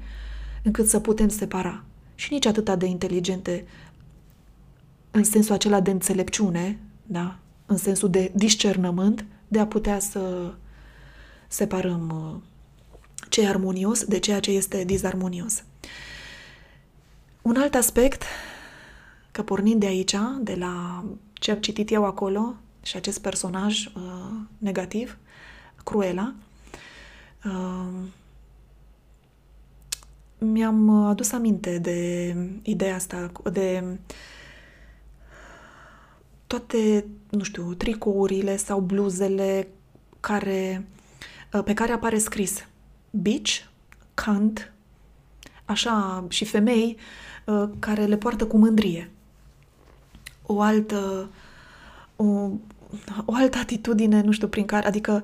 încât 0.64 0.88
să 0.88 1.00
putem 1.00 1.28
separa. 1.28 1.84
Și 2.16 2.34
nici 2.34 2.46
atât 2.46 2.70
de 2.70 2.86
inteligente 2.86 3.66
în 5.12 5.24
sensul 5.24 5.54
acela 5.54 5.80
de 5.80 5.92
înțelepciune, 5.92 6.80
da? 7.04 7.38
în 7.66 7.78
sensul 7.78 8.10
de 8.10 8.32
discernământ, 8.36 9.26
de 9.48 9.60
a 9.60 9.68
putea 9.68 10.00
să 10.00 10.54
separăm 11.48 12.32
uh, 12.34 12.42
ce 13.30 13.42
e 13.42 13.48
armonios 13.48 14.04
de 14.04 14.20
ceea 14.20 14.40
ce 14.40 14.52
este 14.52 14.84
disarmonios. 14.84 15.64
Un 17.46 17.56
alt 17.56 17.76
aspect, 17.76 18.24
că 19.32 19.44
pornind 19.44 19.80
de 19.80 19.86
aici, 19.86 20.16
de 20.40 20.56
la 20.56 21.04
ce 21.34 21.52
am 21.52 21.58
citit 21.58 21.92
eu 21.92 22.06
acolo 22.06 22.56
și 22.84 22.96
acest 22.96 23.22
personaj 23.22 23.86
uh, 23.86 23.92
negativ, 24.58 25.18
Cruela, 25.84 26.34
uh, 27.46 27.94
mi-am 30.38 30.90
adus 30.90 31.32
aminte 31.32 31.78
de 31.78 32.36
ideea 32.62 32.96
asta, 32.96 33.32
de 33.52 33.98
toate, 36.48 37.06
nu 37.30 37.44
știu, 37.44 37.74
tricourile 37.74 38.58
sau 38.58 38.80
bluzele 38.80 39.68
care, 40.20 40.88
uh, 41.54 41.64
pe 41.64 41.74
care 41.74 41.92
apare 41.92 42.18
scris 42.18 42.68
bitch, 43.10 43.64
cunt, 44.26 44.74
așa 45.66 46.26
și 46.30 46.46
femei 46.46 46.98
uh, 46.98 47.34
care 47.80 48.06
le 48.06 48.18
poartă 48.18 48.46
cu 48.46 48.58
mândrie. 48.58 49.12
O 50.46 50.62
altă, 50.62 51.30
o, 52.16 52.26
o 53.26 53.34
altă 53.34 53.58
atitudine, 53.58 54.22
nu 54.22 54.32
știu, 54.32 54.48
prin 54.48 54.66
care, 54.66 54.88
adică 54.88 55.24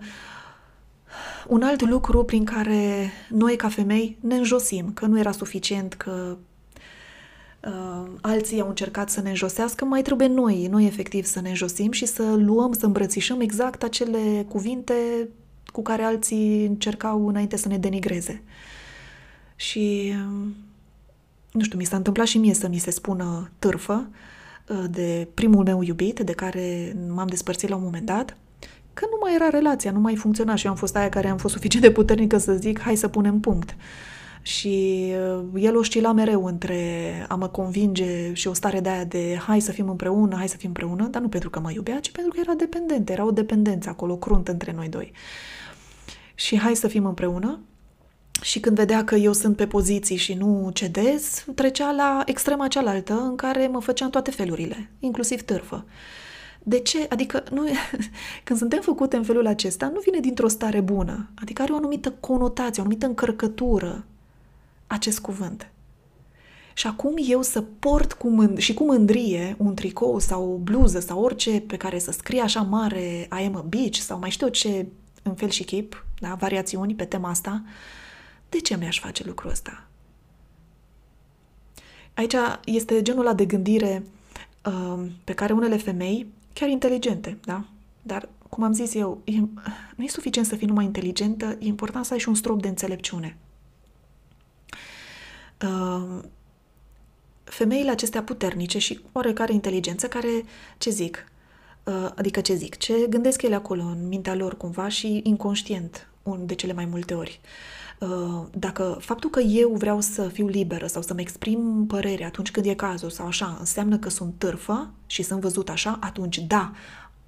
un 1.48 1.62
alt 1.62 1.82
lucru 1.90 2.24
prin 2.24 2.44
care 2.44 3.12
noi 3.30 3.56
ca 3.56 3.70
femei 3.70 4.18
ne 4.20 4.36
înjosim, 4.36 4.94
că 4.94 5.06
nu 5.06 5.20
era 5.20 5.32
suficient, 5.32 5.94
că 5.94 6.38
uh, 7.66 8.12
alții 8.22 8.62
au 8.62 8.68
încercat 8.68 9.10
să 9.10 9.22
ne 9.22 9.30
înjosească, 9.30 9.86
mai 9.86 10.02
trebuie 10.02 10.28
noi, 10.28 10.68
noi 10.68 10.86
efectiv 10.86 11.26
să 11.26 11.42
ne 11.42 11.50
înjosim 11.50 11.92
și 11.92 12.06
să 12.06 12.34
luăm, 12.36 12.74
să 12.74 12.86
îmbrățișăm 12.86 13.42
exact 13.42 13.84
acele 13.84 14.46
cuvinte 14.50 15.30
cu 15.66 15.82
care 15.82 16.04
alții 16.04 16.66
încercau 16.66 17.28
înainte 17.28 17.58
să 17.58 17.68
ne 17.68 17.78
denigreze. 17.78 18.44
Și, 19.56 20.14
nu 21.52 21.64
știu, 21.64 21.78
mi 21.78 21.86
s-a 21.86 21.96
întâmplat 21.96 22.26
și 22.26 22.38
mie 22.38 22.54
să 22.54 22.68
mi 22.68 22.78
se 22.78 22.92
spună 22.92 23.52
târfă 23.60 24.10
uh, 24.68 24.84
de 24.90 25.28
primul 25.34 25.64
meu 25.64 25.82
iubit, 25.82 26.20
de 26.20 26.32
care 26.32 26.96
m-am 27.08 27.28
despărțit 27.28 27.70
la 27.70 27.76
un 27.76 27.84
moment 27.84 28.06
dat, 28.06 28.38
că 28.94 29.06
nu 29.10 29.18
mai 29.22 29.36
era 29.36 29.50
relația, 29.50 29.92
nu 29.92 30.00
mai 30.00 30.16
funcționa 30.16 30.56
și 30.56 30.66
eu 30.66 30.72
am 30.72 30.78
fost 30.78 30.96
aia 30.96 31.10
care 31.10 31.28
am 31.28 31.38
fost 31.38 31.54
suficient 31.54 31.86
de 31.86 31.92
puternică 31.92 32.38
să 32.38 32.54
zic 32.54 32.80
hai 32.80 32.96
să 32.96 33.08
punem 33.08 33.40
punct. 33.40 33.76
Și 34.42 35.06
uh, 35.54 35.64
el 35.64 35.78
oscila 35.78 36.12
mereu 36.12 36.46
între 36.46 37.12
a 37.28 37.36
mă 37.36 37.48
convinge 37.48 38.34
și 38.34 38.48
o 38.48 38.54
stare 38.54 38.80
de 38.80 38.90
aia 38.90 39.04
de 39.04 39.40
hai 39.48 39.60
să 39.60 39.72
fim 39.72 39.90
împreună, 39.90 40.36
hai 40.36 40.50
să 40.50 40.58
fim 40.58 40.68
împreună, 40.68 41.08
dar 41.08 41.22
nu 41.22 41.30
pentru 41.30 41.50
că 41.50 41.60
mă 41.60 41.72
iubea, 41.72 42.00
ci 42.00 42.12
pentru 42.12 42.32
că 42.32 42.40
era 42.40 42.54
dependent, 42.54 43.10
era 43.10 43.26
o 43.26 43.32
dependență 43.32 43.90
acolo 43.90 44.16
cruntă 44.16 44.52
între 44.52 44.72
noi 44.76 44.90
doi. 44.90 45.12
Și 46.36 46.60
hai 46.60 46.76
să 46.76 46.88
fim 46.88 47.06
împreună. 47.06 47.60
Și 48.42 48.60
când 48.60 48.76
vedea 48.76 49.04
că 49.04 49.16
eu 49.16 49.34
sunt 49.34 49.56
pe 49.56 49.68
poziții 49.68 50.16
și 50.16 50.34
nu 50.34 50.70
cedez, 50.74 51.46
trecea 51.56 51.92
la 51.92 52.22
extrema 52.26 52.68
cealaltă 52.68 53.14
în 53.14 53.36
care 53.36 53.68
mă 53.68 53.82
făcea 53.82 54.06
în 54.06 54.12
toate 54.12 54.32
felurile, 54.32 54.90
inclusiv 55.00 55.42
târfă. 55.42 55.86
De 56.64 56.80
ce? 56.80 57.06
Adică 57.10 57.44
nu, 57.52 57.68
când 58.44 58.60
suntem 58.60 58.82
făcute 58.82 59.16
în 59.16 59.24
felul 59.24 59.48
acesta, 59.48 59.88
nu 59.94 60.00
vine 60.00 60.20
dintr-o 60.20 60.48
stare 60.48 60.80
bună. 60.80 61.30
Adică 61.42 61.62
are 61.62 61.72
o 61.72 61.76
anumită 61.76 62.12
conotație, 62.20 62.82
o 62.82 62.86
anumită 62.86 63.06
încărcătură 63.06 64.06
acest 64.88 65.20
cuvânt. 65.20 65.72
Și 66.74 66.88
acum 66.88 67.14
eu 67.28 67.42
să 67.42 67.62
port 67.62 68.14
cu 68.14 68.30
mând- 68.30 68.58
și 68.58 68.74
cu 68.74 68.84
mândrie 68.84 69.56
un 69.58 69.74
tricou 69.74 70.20
sau 70.20 70.52
o 70.52 70.58
bluză 70.58 71.00
sau 71.00 71.22
orice 71.22 71.60
pe 71.68 71.78
care 71.78 72.00
să 72.00 72.12
scrie 72.12 72.42
așa 72.42 72.62
mare 72.62 73.28
I 73.42 73.46
am 73.46 73.56
a 73.56 73.66
beach 73.70 73.96
sau 73.96 74.20
mai 74.20 74.30
știu 74.30 74.48
ce 74.48 74.86
în 75.24 75.34
fel 75.34 75.50
și 75.50 75.64
chip, 75.64 76.06
da, 76.20 76.34
variațiuni 76.40 76.96
pe 76.96 77.06
tema 77.06 77.30
asta, 77.30 77.64
de 78.52 78.60
ce 78.60 78.76
mi-aș 78.76 79.00
face 79.00 79.24
lucrul 79.26 79.52
ăsta? 79.52 79.88
Aici 82.14 82.36
este 82.66 83.02
genul 83.02 83.26
ăla 83.26 83.34
de 83.34 83.46
gândire 83.46 84.04
uh, 84.66 85.06
pe 85.24 85.34
care 85.34 85.54
unele 85.54 85.78
femei, 85.78 86.28
chiar 86.54 86.70
inteligente, 86.70 87.38
da? 87.46 87.66
Dar, 88.02 88.30
cum 88.50 88.64
am 88.64 88.74
zis 88.74 88.94
eu, 88.94 89.22
e, 89.24 89.38
nu 89.96 90.04
e 90.04 90.08
suficient 90.08 90.48
să 90.48 90.56
fii 90.56 90.68
numai 90.68 90.86
inteligentă, 90.86 91.58
e 91.60 91.66
important 91.66 92.06
să 92.06 92.14
ai 92.14 92.20
și 92.20 92.28
un 92.28 92.36
strop 92.36 92.62
de 92.62 92.68
înțelepciune. 92.68 93.38
Uh, 95.64 96.20
femeile 97.44 97.92
acestea 97.92 98.24
puternice 98.24 98.78
și 98.78 99.00
oarecare 99.12 99.54
inteligență 99.54 100.08
care, 100.08 100.44
ce 100.78 100.90
zic, 100.90 101.26
uh, 101.84 102.12
adică 102.16 102.42
ce 102.42 102.56
zic, 102.56 102.78
ce 102.78 103.08
gândesc 103.10 103.42
ele 103.42 103.56
acolo 103.56 103.82
în 103.82 104.08
mintea 104.08 104.36
lor 104.36 104.58
cumva 104.58 104.88
și 104.88 105.22
inconștient 105.24 106.08
de 106.40 106.56
cele 106.56 106.74
mai 106.74 106.86
multe 106.86 107.14
ori. 107.14 107.40
Uh, 107.44 107.81
dacă 108.52 108.98
faptul 109.00 109.30
că 109.30 109.40
eu 109.40 109.70
vreau 109.70 110.00
să 110.00 110.28
fiu 110.28 110.48
liberă 110.48 110.88
sau 110.88 111.02
să-mi 111.02 111.22
exprim 111.22 111.86
părerea 111.88 112.28
atunci 112.28 112.52
când 112.52 112.66
e 112.66 112.74
cazul 112.74 113.10
sau 113.10 113.26
așa, 113.26 113.56
înseamnă 113.60 113.98
că 113.98 114.10
sunt 114.10 114.34
târfă 114.38 114.92
și 115.06 115.22
sunt 115.24 115.42
văzut 115.42 115.70
așa, 115.70 115.98
atunci 116.02 116.38
da, 116.38 116.72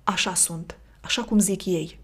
așa 0.03 0.33
sunt, 0.33 0.77
așa 1.01 1.23
cum 1.23 1.39
zic 1.39 1.65
ei. 1.65 1.99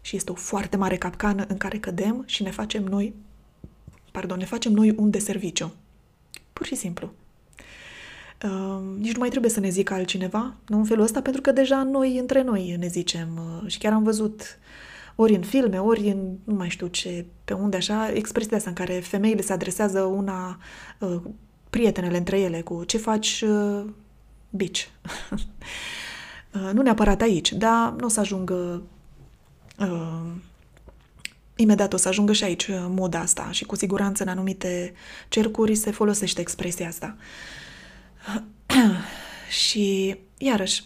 Și 0.00 0.16
este 0.16 0.30
o 0.30 0.34
foarte 0.34 0.76
mare 0.76 0.96
capcană 0.96 1.44
în 1.48 1.56
care 1.56 1.78
cădem 1.78 2.22
și 2.26 2.42
ne 2.42 2.50
facem 2.50 2.84
noi, 2.84 3.14
pardon, 4.12 4.38
ne 4.38 4.44
facem 4.44 4.72
noi 4.72 4.94
un 4.96 5.10
deserviciu. 5.10 5.74
Pur 6.52 6.66
și 6.66 6.74
simplu. 6.74 7.12
Uh, 8.44 8.80
nici 8.98 9.12
nu 9.12 9.18
mai 9.18 9.28
trebuie 9.28 9.50
să 9.50 9.60
ne 9.60 9.68
zică 9.68 9.94
altcineva, 9.94 10.54
nu 10.66 10.78
în 10.78 10.84
felul 10.84 11.04
ăsta, 11.04 11.22
pentru 11.22 11.40
că 11.40 11.52
deja 11.52 11.82
noi, 11.82 12.18
între 12.18 12.42
noi, 12.42 12.76
ne 12.78 12.86
zicem. 12.86 13.28
Uh, 13.62 13.70
și 13.70 13.78
chiar 13.78 13.92
am 13.92 14.02
văzut 14.02 14.40
uh, 14.40 14.91
ori 15.14 15.34
în 15.34 15.42
filme, 15.42 15.78
ori 15.78 16.08
în 16.08 16.36
nu 16.44 16.54
mai 16.54 16.68
știu 16.68 16.86
ce, 16.86 17.26
pe 17.44 17.52
unde 17.52 17.76
așa, 17.76 18.12
expresia 18.12 18.56
asta 18.56 18.68
în 18.68 18.74
care 18.74 18.92
femeile 18.92 19.42
se 19.42 19.52
adresează 19.52 20.00
una 20.00 20.58
uh, 20.98 21.20
prietenele 21.70 22.16
între 22.16 22.40
ele 22.40 22.60
cu 22.60 22.84
ce 22.84 22.98
faci 22.98 23.44
uh, 23.46 23.84
bici. 24.50 24.90
uh, 26.54 26.70
nu 26.72 26.82
neapărat 26.82 27.20
aici, 27.20 27.52
dar 27.52 27.94
nu 27.98 28.06
o 28.06 28.08
să 28.08 28.20
ajungă 28.20 28.82
uh, 29.78 30.30
imediat 31.56 31.92
o 31.92 31.96
să 31.96 32.08
ajungă 32.08 32.32
și 32.32 32.44
aici 32.44 32.66
uh, 32.66 32.84
moda 32.88 33.20
asta 33.20 33.48
și 33.50 33.64
cu 33.64 33.76
siguranță 33.76 34.22
în 34.22 34.28
anumite 34.28 34.92
cercuri 35.28 35.74
se 35.74 35.90
folosește 35.90 36.40
expresia 36.40 36.88
asta. 36.88 37.16
și 39.64 40.16
iarăși, 40.38 40.84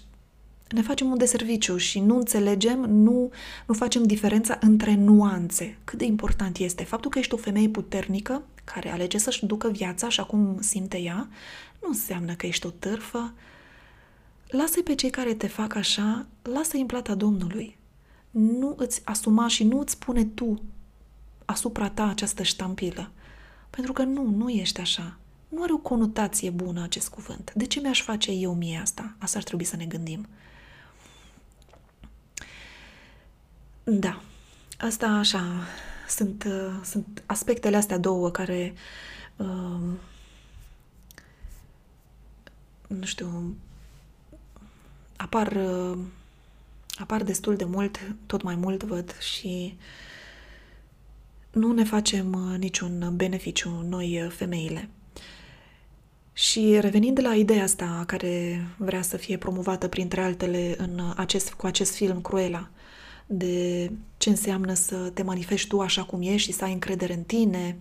ne 0.69 0.83
facem 0.83 1.11
un 1.11 1.19
deserviciu 1.19 1.77
și 1.77 2.01
nu 2.01 2.17
înțelegem, 2.17 2.81
nu, 2.81 3.31
nu 3.67 3.75
facem 3.75 4.03
diferența 4.03 4.59
între 4.61 4.95
nuanțe. 4.95 5.79
Cât 5.85 5.99
de 5.99 6.05
important 6.05 6.57
este 6.57 6.85
faptul 6.85 7.11
că 7.11 7.19
ești 7.19 7.35
o 7.35 7.37
femeie 7.37 7.69
puternică 7.69 8.43
care 8.65 8.93
alege 8.93 9.19
să-și 9.19 9.47
ducă 9.47 9.71
viața 9.71 10.07
așa 10.07 10.25
cum 10.25 10.57
simte 10.61 10.99
ea, 10.99 11.29
nu 11.83 11.89
înseamnă 11.89 12.35
că 12.35 12.47
ești 12.47 12.67
o 12.67 12.71
târfă. 12.71 13.33
Lasă-i 14.47 14.83
pe 14.83 14.95
cei 14.95 15.11
care 15.11 15.35
te 15.35 15.47
fac 15.47 15.75
așa, 15.75 16.27
lasă-i 16.43 16.81
în 16.81 16.87
plata 16.87 17.15
Domnului. 17.15 17.77
Nu 18.31 18.75
îți 18.77 19.01
asuma 19.05 19.49
și 19.49 19.65
nu 19.65 19.79
îți 19.79 19.93
spune 19.93 20.25
tu 20.25 20.63
asupra 21.45 21.89
ta 21.91 22.09
această 22.09 22.43
ștampilă. 22.43 23.11
Pentru 23.71 23.93
că 23.93 24.03
nu, 24.03 24.31
nu 24.31 24.49
ești 24.49 24.81
așa. 24.81 25.19
Nu 25.49 25.63
are 25.63 25.73
o 25.73 25.79
conotație 25.79 26.51
bună 26.51 26.83
acest 26.83 27.09
cuvânt. 27.09 27.53
De 27.55 27.67
ce 27.67 27.81
mi-aș 27.81 28.03
face 28.03 28.31
eu 28.31 28.55
mie 28.55 28.79
asta? 28.83 29.15
Asta 29.19 29.39
ar 29.39 29.45
trebui 29.45 29.65
să 29.65 29.77
ne 29.77 29.85
gândim. 29.85 30.27
Da, 33.89 34.21
asta 34.79 35.07
așa, 35.07 35.45
sunt, 36.09 36.45
uh, 36.45 36.81
sunt 36.85 37.23
aspectele 37.27 37.77
astea 37.77 37.99
două 37.99 38.31
care 38.31 38.75
uh, 39.37 39.81
nu 42.87 43.05
știu, 43.05 43.57
apar, 45.17 45.53
uh, 45.53 45.99
apar 46.99 47.23
destul 47.23 47.57
de 47.57 47.65
mult, 47.65 48.15
tot 48.27 48.43
mai 48.43 48.55
mult 48.55 48.83
văd 48.83 49.19
și 49.19 49.79
nu 51.51 51.73
ne 51.73 51.85
facem 51.85 52.33
uh, 52.33 52.59
niciun 52.59 53.13
beneficiu 53.17 53.85
noi 53.89 54.23
uh, 54.23 54.31
femeile. 54.31 54.89
Și 56.33 56.81
revenind 56.81 57.21
la 57.23 57.35
ideea 57.35 57.63
asta 57.63 58.05
care 58.07 58.67
vrea 58.77 59.03
să 59.03 59.17
fie 59.17 59.39
promovată 59.39 59.89
printre 59.89 60.21
altele 60.21 60.75
în 60.79 61.13
acest, 61.17 61.53
cu 61.53 61.67
acest 61.67 61.95
film 61.95 62.21
Cruella, 62.21 62.71
de 63.27 63.91
ce 64.17 64.29
înseamnă 64.29 64.75
să 64.75 64.97
te 64.97 65.23
manifesti 65.23 65.69
tu 65.69 65.81
așa 65.81 66.05
cum 66.05 66.23
ești 66.23 66.51
și 66.51 66.57
să 66.57 66.65
ai 66.65 66.73
încredere 66.73 67.13
în 67.13 67.23
tine, 67.23 67.79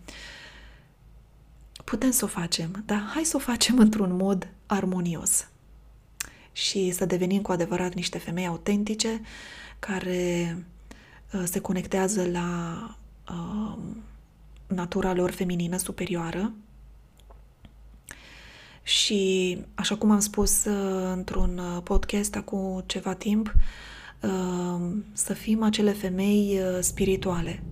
putem 1.84 2.12
să 2.12 2.26
o 2.26 2.28
facem, 2.28 2.84
dar 2.86 3.10
hai 3.14 3.24
să 3.24 3.36
o 3.36 3.40
facem 3.40 3.80
într-un 3.80 4.16
mod 4.16 4.48
armonios 4.66 5.48
și 6.52 6.92
să 6.92 7.06
devenim 7.06 7.42
cu 7.42 7.52
adevărat 7.52 7.94
niște 7.94 8.18
femei 8.18 8.48
autentice 8.48 9.22
care 9.80 10.58
uh, 11.34 11.44
se 11.44 11.60
conectează 11.60 12.30
la 12.32 12.80
uh, 13.30 13.78
natura 14.68 15.14
lor 15.14 15.32
feminină 15.32 15.78
superioară. 15.78 16.52
Și, 18.84 19.58
așa 19.76 19.98
cum 19.98 20.12
am 20.12 20.20
spus 20.20 20.66
uh, 20.66 21.12
într-un 21.14 21.58
uh, 21.58 21.82
podcast 21.84 22.36
acum 22.36 22.84
ceva 22.86 23.14
timp, 23.14 23.48
uh, 23.48 23.62
să 25.14 25.34
fim 25.34 25.64
acele 25.64 25.92
femei 25.92 26.60
spirituale. 26.80 27.64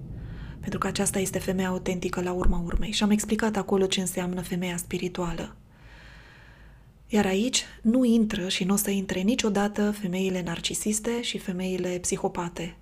Pentru 0.59 0.79
că 0.79 0.87
aceasta 0.87 1.19
este 1.19 1.39
femeia 1.39 1.67
autentică 1.67 2.21
la 2.21 2.31
urma 2.31 2.61
urmei. 2.65 2.91
Și 2.91 3.03
am 3.03 3.09
explicat 3.09 3.55
acolo 3.55 3.85
ce 3.85 3.99
înseamnă 3.99 4.41
femeia 4.41 4.77
spirituală. 4.77 5.55
Iar 7.07 7.25
aici 7.25 7.63
nu 7.81 8.03
intră 8.03 8.47
și 8.47 8.63
nu 8.63 8.73
o 8.73 8.77
să 8.77 8.89
intre 8.89 9.19
niciodată 9.19 9.91
femeile 9.91 10.41
narcisiste 10.41 11.21
și 11.21 11.37
femeile 11.37 11.97
psihopate. 12.01 12.77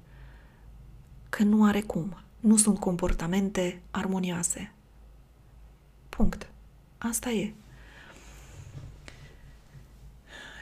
Că 1.30 1.44
nu 1.44 1.66
are 1.66 1.82
cum. 1.82 2.18
Nu 2.40 2.58
sunt 2.58 2.80
comportamente 2.80 3.82
armonioase. 3.92 4.74
Punct. 6.10 6.50
Asta 6.98 7.30
e 7.30 7.54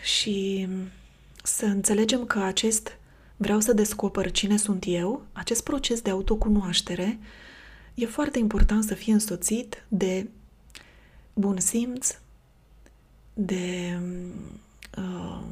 și 0.04 0.68
să 1.44 1.66
înțelegem 1.66 2.26
că 2.26 2.40
acest 2.40 2.99
vreau 3.42 3.60
să 3.60 3.74
descoper 3.74 4.32
cine 4.32 4.58
sunt 4.58 4.84
eu, 4.88 5.26
acest 5.32 5.64
proces 5.64 6.02
de 6.02 6.10
autocunoaștere, 6.10 7.20
e 7.94 8.06
foarte 8.06 8.40
important 8.40 8.84
să 8.84 8.94
fie 8.94 9.14
însoțit 9.14 9.86
de 9.88 10.30
bun 11.34 11.60
simț, 11.60 12.16
de 13.34 14.00
uh, 14.98 15.44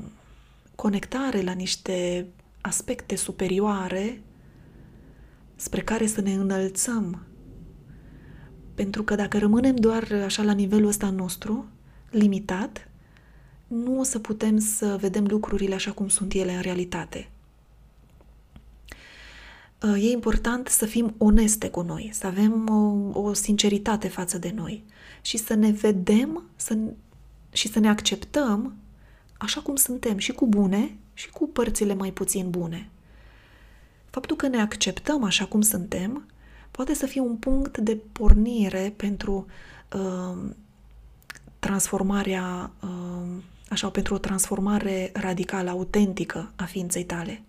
conectare 0.75 1.41
la 1.41 1.51
niște 1.51 2.27
aspecte 2.61 3.15
superioare 3.15 4.21
spre 5.55 5.81
care 5.81 6.07
să 6.07 6.21
ne 6.21 6.33
înălțăm. 6.33 7.21
Pentru 8.73 9.03
că 9.03 9.15
dacă 9.15 9.37
rămânem 9.37 9.75
doar 9.75 10.11
așa 10.25 10.43
la 10.43 10.51
nivelul 10.51 10.87
ăsta 10.87 11.09
nostru, 11.09 11.65
limitat, 12.09 12.89
nu 13.67 13.99
o 13.99 14.03
să 14.03 14.19
putem 14.19 14.57
să 14.57 14.97
vedem 14.99 15.25
lucrurile 15.27 15.75
așa 15.75 15.91
cum 15.91 16.07
sunt 16.07 16.33
ele 16.33 16.53
în 16.53 16.61
realitate. 16.61 17.29
Uh, 19.83 20.03
e 20.03 20.11
important 20.11 20.67
să 20.67 20.85
fim 20.85 21.13
oneste 21.17 21.69
cu 21.69 21.81
noi, 21.81 22.09
să 22.13 22.27
avem 22.27 22.69
o, 22.69 23.19
o 23.21 23.33
sinceritate 23.33 24.07
față 24.07 24.37
de 24.37 24.51
noi 24.55 24.83
și 25.21 25.37
să 25.37 25.53
ne 25.53 25.71
vedem 25.71 26.43
să, 26.55 26.77
și 27.51 27.67
să 27.67 27.79
ne 27.79 27.89
acceptăm 27.89 28.75
așa 29.37 29.61
cum 29.61 29.75
suntem, 29.75 30.17
și 30.17 30.31
cu 30.31 30.47
bune 30.47 30.97
și 31.13 31.29
cu 31.29 31.47
părțile 31.47 31.93
mai 31.93 32.11
puțin 32.11 32.49
bune. 32.49 32.89
Faptul 34.09 34.35
că 34.35 34.47
ne 34.47 34.61
acceptăm 34.61 35.23
așa 35.23 35.45
cum 35.45 35.61
suntem 35.61 36.25
poate 36.71 36.93
să 36.93 37.05
fie 37.05 37.21
un 37.21 37.35
punct 37.35 37.77
de 37.77 37.97
pornire 38.11 38.93
pentru 38.95 39.45
uh, 39.93 40.51
transformarea 41.59 42.71
uh, 42.81 43.43
așa, 43.69 43.89
pentru 43.89 44.13
o 44.13 44.17
transformare 44.17 45.11
radicală, 45.13 45.69
autentică 45.69 46.51
a 46.55 46.63
ființei 46.63 47.03
tale. 47.03 47.41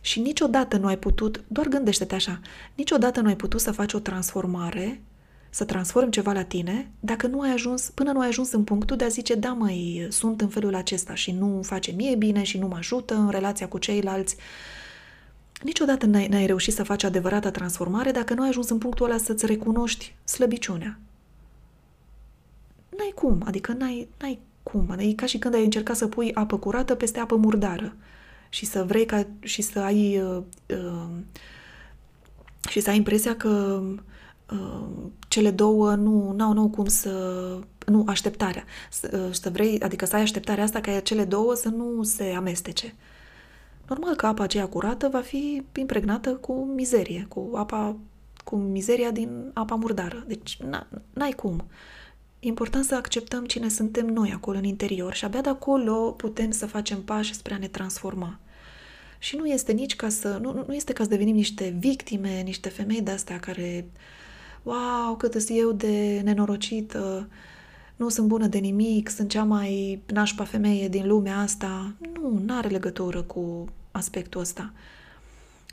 Și 0.00 0.20
niciodată 0.20 0.76
nu 0.76 0.86
ai 0.86 0.98
putut, 0.98 1.44
doar 1.48 1.66
gândește-te 1.66 2.14
așa, 2.14 2.40
niciodată 2.74 3.20
nu 3.20 3.28
ai 3.28 3.36
putut 3.36 3.60
să 3.60 3.72
faci 3.72 3.92
o 3.92 3.98
transformare, 3.98 5.00
să 5.50 5.64
transformi 5.64 6.10
ceva 6.10 6.32
la 6.32 6.42
tine, 6.42 6.90
dacă 7.00 7.26
nu 7.26 7.40
ai 7.40 7.52
ajuns, 7.52 7.90
până 7.94 8.12
nu 8.12 8.20
ai 8.20 8.28
ajuns 8.28 8.52
în 8.52 8.64
punctul 8.64 8.96
de 8.96 9.04
a 9.04 9.08
zice, 9.08 9.34
da 9.34 9.52
măi, 9.52 10.06
sunt 10.10 10.40
în 10.40 10.48
felul 10.48 10.74
acesta 10.74 11.14
și 11.14 11.32
nu 11.32 11.60
face 11.62 11.90
mie 11.90 12.14
bine 12.14 12.42
și 12.42 12.58
nu 12.58 12.66
mă 12.66 12.76
ajută 12.76 13.14
în 13.14 13.28
relația 13.30 13.68
cu 13.68 13.78
ceilalți. 13.78 14.36
Niciodată 15.62 16.06
n-ai, 16.06 16.26
n-ai 16.26 16.46
reușit 16.46 16.74
să 16.74 16.82
faci 16.82 17.02
adevărata 17.02 17.50
transformare 17.50 18.10
dacă 18.10 18.34
nu 18.34 18.42
ai 18.42 18.48
ajuns 18.48 18.68
în 18.68 18.78
punctul 18.78 19.06
ăla 19.06 19.18
să-ți 19.18 19.46
recunoști 19.46 20.14
slăbiciunea. 20.24 20.98
N-ai 22.96 23.12
cum, 23.14 23.42
adică 23.44 23.72
n-ai, 23.72 24.08
n-ai 24.20 24.38
cum? 24.62 24.94
E 24.98 25.12
ca 25.12 25.26
și 25.26 25.38
când 25.38 25.54
ai 25.54 25.64
încercat 25.64 25.96
să 25.96 26.06
pui 26.06 26.34
apă 26.34 26.58
curată 26.58 26.94
peste 26.94 27.18
apă 27.18 27.36
murdară 27.36 27.96
și 28.50 28.66
să 28.66 28.84
vrei 28.84 29.06
ca 29.06 29.26
și 29.40 29.62
să 29.62 29.78
ai 29.78 30.20
uh, 30.20 30.42
uh, 30.68 31.08
și 32.68 32.80
să 32.80 32.90
ai 32.90 32.96
impresia 32.96 33.36
că 33.36 33.82
uh, 34.52 34.86
cele 35.28 35.50
două 35.50 35.94
nu 35.94 36.36
au 36.38 36.52
nu 36.52 36.68
cum 36.68 36.86
să 36.86 37.12
nu 37.86 38.04
așteptarea 38.06 38.64
să, 38.90 39.24
uh, 39.26 39.34
să 39.34 39.50
vrei, 39.50 39.80
adică 39.80 40.04
să 40.06 40.16
ai 40.16 40.22
așteptarea 40.22 40.64
asta 40.64 40.80
ca 40.80 41.00
cele 41.00 41.24
două 41.24 41.54
să 41.54 41.68
nu 41.68 42.02
se 42.02 42.24
amestece. 42.36 42.94
Normal 43.88 44.14
că 44.14 44.26
apa 44.26 44.42
aceea 44.42 44.68
curată 44.68 45.08
va 45.08 45.20
fi 45.20 45.62
impregnată 45.76 46.30
cu 46.34 46.72
mizerie, 46.74 47.26
cu 47.28 47.50
apa 47.54 47.96
cu 48.44 48.56
mizeria 48.56 49.10
din 49.10 49.50
apa 49.54 49.74
murdară. 49.74 50.24
Deci 50.26 50.58
n-ai 51.12 51.32
cum. 51.32 51.54
Uh, 51.54 51.62
E 52.40 52.48
important 52.48 52.84
să 52.84 52.94
acceptăm 52.94 53.44
cine 53.44 53.68
suntem 53.68 54.06
noi 54.06 54.32
acolo 54.32 54.58
în 54.58 54.64
interior 54.64 55.14
și 55.14 55.24
abia 55.24 55.40
de 55.40 55.48
acolo 55.48 56.10
putem 56.10 56.50
să 56.50 56.66
facem 56.66 57.02
pași 57.02 57.34
spre 57.34 57.54
a 57.54 57.58
ne 57.58 57.68
transforma. 57.68 58.38
Și 59.18 59.36
nu 59.36 59.46
este 59.46 59.72
nici 59.72 59.96
ca 59.96 60.08
să, 60.08 60.38
nu, 60.40 60.64
nu 60.66 60.74
este 60.74 60.92
ca 60.92 61.02
să 61.02 61.08
devenim 61.08 61.34
niște 61.34 61.76
victime, 61.78 62.40
niște 62.40 62.68
femei 62.68 63.02
de 63.02 63.10
astea 63.10 63.40
care, 63.40 63.90
wow, 64.62 65.16
cât 65.16 65.32
sunt 65.32 65.58
eu 65.58 65.72
de 65.72 66.20
nenorocită, 66.24 67.28
nu 67.96 68.08
sunt 68.08 68.26
bună 68.26 68.46
de 68.46 68.58
nimic, 68.58 69.08
sunt 69.08 69.30
cea 69.30 69.44
mai 69.44 70.02
nașpa 70.06 70.44
femeie 70.44 70.88
din 70.88 71.06
lumea 71.06 71.38
asta. 71.38 71.94
Nu, 72.12 72.40
nu 72.44 72.56
are 72.56 72.68
legătură 72.68 73.22
cu 73.22 73.68
aspectul 73.90 74.40
ăsta. 74.40 74.72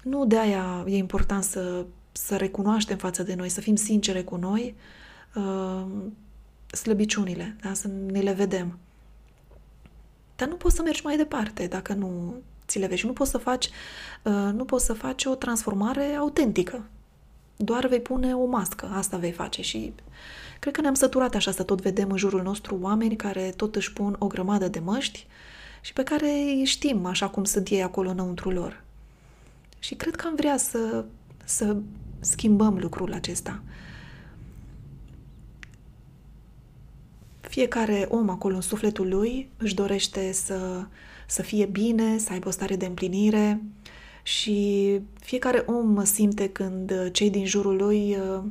Nu 0.03 0.25
de 0.25 0.39
aia 0.39 0.85
e 0.87 0.97
important 0.97 1.43
să, 1.43 1.85
să 2.11 2.35
recunoaștem 2.35 2.97
față 2.97 3.23
de 3.23 3.35
noi, 3.35 3.49
să 3.49 3.61
fim 3.61 3.75
sincere 3.75 4.23
cu 4.23 4.35
noi, 4.35 4.75
uh, 5.35 5.85
slăbiciunile, 6.71 7.55
da? 7.61 7.73
să 7.73 7.87
ne 7.87 8.19
le 8.19 8.31
vedem. 8.31 8.77
Dar 10.35 10.47
nu 10.47 10.55
poți 10.55 10.75
să 10.75 10.81
mergi 10.81 11.01
mai 11.03 11.17
departe 11.17 11.67
dacă 11.67 11.93
nu 11.93 12.35
ți 12.67 12.79
le 12.79 12.87
vezi. 12.87 13.05
Nu 13.05 13.13
poți 13.13 13.29
să 13.29 13.37
faci, 13.37 13.69
uh, 14.23 14.49
nu 14.53 14.65
poți 14.65 14.85
să 14.85 14.93
faci 14.93 15.25
o 15.25 15.35
transformare 15.35 16.13
autentică. 16.13 16.85
Doar 17.55 17.87
vei 17.87 17.99
pune 17.99 18.35
o 18.35 18.45
mască, 18.45 18.89
asta 18.93 19.17
vei 19.17 19.31
face 19.31 19.61
și 19.61 19.93
cred 20.59 20.73
că 20.73 20.81
ne-am 20.81 20.93
săturat 20.93 21.35
așa 21.35 21.51
să 21.51 21.63
tot 21.63 21.81
vedem 21.81 22.11
în 22.11 22.17
jurul 22.17 22.41
nostru 22.41 22.77
oameni 22.81 23.15
care 23.15 23.53
tot 23.55 23.75
își 23.75 23.93
pun 23.93 24.15
o 24.19 24.27
grămadă 24.27 24.67
de 24.67 24.79
măști 24.79 25.27
și 25.81 25.93
pe 25.93 26.03
care 26.03 26.29
îi 26.29 26.63
știm 26.65 27.05
așa 27.05 27.29
cum 27.29 27.43
sunt 27.43 27.67
ei 27.69 27.83
acolo 27.83 28.09
înăuntru 28.09 28.49
lor. 28.49 28.83
Și 29.79 29.95
cred 29.95 30.15
că 30.15 30.27
am 30.27 30.35
vrea 30.35 30.57
să, 30.57 31.05
să 31.43 31.75
schimbăm 32.19 32.77
lucrul 32.77 33.13
acesta. 33.13 33.61
Fiecare 37.49 38.05
om 38.09 38.29
acolo 38.29 38.55
în 38.55 38.61
sufletul 38.61 39.09
lui 39.09 39.49
își 39.57 39.75
dorește 39.75 40.31
să, 40.31 40.85
să 41.27 41.41
fie 41.41 41.65
bine, 41.65 42.17
să 42.17 42.31
aibă 42.31 42.47
o 42.47 42.51
stare 42.51 42.75
de 42.75 42.85
împlinire 42.85 43.61
și 44.23 45.01
fiecare 45.19 45.63
om 45.67 46.03
simte 46.03 46.49
când 46.49 47.11
cei 47.11 47.29
din 47.29 47.45
jurul 47.45 47.75
lui 47.75 48.15
uh, 48.15 48.43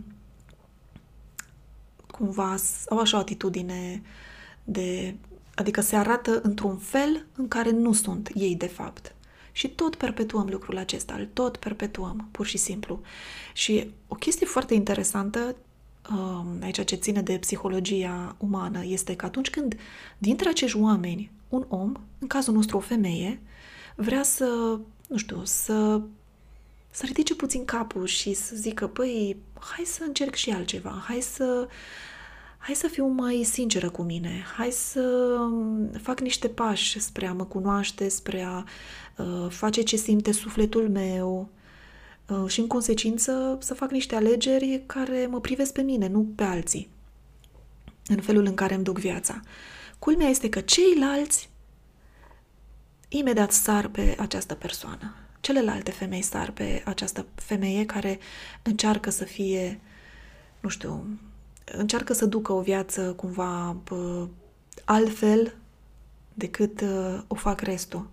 cumva 2.07 2.55
au 2.89 2.99
așa 2.99 3.17
o 3.17 3.21
atitudine 3.21 4.03
de... 4.65 5.15
adică 5.55 5.81
se 5.81 5.97
arată 5.97 6.41
într-un 6.43 6.77
fel 6.77 7.27
în 7.35 7.49
care 7.49 7.71
nu 7.71 7.93
sunt 7.93 8.31
ei 8.35 8.55
de 8.55 8.67
fapt. 8.67 9.15
Și 9.53 9.69
tot 9.69 9.95
perpetuăm 9.95 10.49
lucrul 10.51 10.79
acesta, 10.79 11.15
îl 11.15 11.29
tot 11.33 11.57
perpetuăm, 11.57 12.29
pur 12.31 12.47
și 12.47 12.57
simplu. 12.57 13.01
Și 13.53 13.91
o 14.09 14.15
chestie 14.15 14.47
foarte 14.47 14.75
interesantă 14.75 15.57
Um, 15.57 15.66
aici 16.63 16.85
ce 16.85 16.95
ține 16.95 17.23
de 17.23 17.39
psihologia 17.39 18.37
umană 18.39 18.85
este 18.85 19.17
că 19.17 19.27
atunci 19.27 19.51
când 19.51 19.77
dintre 20.19 20.49
acești 20.49 20.79
oameni 20.79 21.31
un 21.49 21.65
om, 21.69 21.93
în 22.19 22.27
cazul 22.27 22.55
nostru 22.55 22.77
o 22.77 22.81
femeie, 22.81 23.41
vrea 23.95 24.23
să, 24.23 24.79
nu 25.09 25.17
știu, 25.17 25.41
să 25.45 26.01
să 26.97 27.07
ridice 27.07 27.35
puțin 27.35 27.65
capul 27.65 28.07
și 28.07 28.33
să 28.33 28.57
zică, 28.57 28.87
păi, 28.87 29.37
hai 29.59 29.85
să 29.85 30.03
încerc 30.07 30.35
și 30.35 30.51
altceva, 30.51 31.03
hai 31.07 31.21
să, 31.21 31.69
hai 32.59 32.75
să 32.75 32.89
fiu 32.89 33.07
mai 33.07 33.43
sinceră 33.43 33.91
cu 33.91 34.03
mine, 34.03 34.45
hai 34.57 34.71
să 34.71 35.37
fac 36.03 36.21
niște 36.21 36.49
pași 36.49 37.01
spre 37.01 37.27
a 37.27 37.33
mă 37.33 37.45
cunoaște, 37.45 38.09
spre 38.09 38.43
a 38.43 38.65
uh, 39.17 39.47
face 39.49 39.83
ce 39.83 39.97
simte 39.97 40.33
sufletul 40.33 40.89
meu. 40.91 41.49
uh, 41.53 41.56
și, 42.47 42.61
în 42.61 42.67
consecință, 42.67 43.59
să 43.61 43.75
fac 43.75 43.91
niște 43.91 44.15
alegeri 44.15 44.83
care 44.87 45.27
mă 45.27 45.41
privesc 45.41 45.73
pe 45.73 45.83
mine, 45.83 46.09
nu 46.09 46.27
pe 46.35 46.43
alții, 46.43 46.89
în 48.07 48.21
felul 48.21 48.45
în 48.45 48.55
care 48.55 48.75
îmi 48.75 48.85
duc 48.85 48.99
viața. 48.99 49.41
Culmea 49.99 50.29
este 50.29 50.49
că 50.49 50.61
ceilalți 50.61 51.51
imediat 53.09 53.53
sar 53.53 53.89
pe 53.89 54.17
această 54.19 54.55
persoană. 54.55 55.15
Celelalte 55.41 55.91
femei 55.91 56.23
sar 56.23 56.51
pe 56.51 56.83
această 56.85 57.27
femeie 57.35 57.87
care 57.87 58.19
încearcă 58.63 59.11
să 59.11 59.25
fie, 59.25 59.81
nu 60.61 60.69
știu, 60.69 61.07
încearcă 61.65 62.13
să 62.13 62.27
ducă 62.27 62.53
o 62.53 62.61
viață 62.61 63.13
cumva 63.13 63.77
pă, 63.85 64.29
altfel 64.85 65.57
decât 66.35 66.81
uh, 66.81 67.23
o 67.27 67.35
fac 67.35 67.61
restul. 67.61 68.09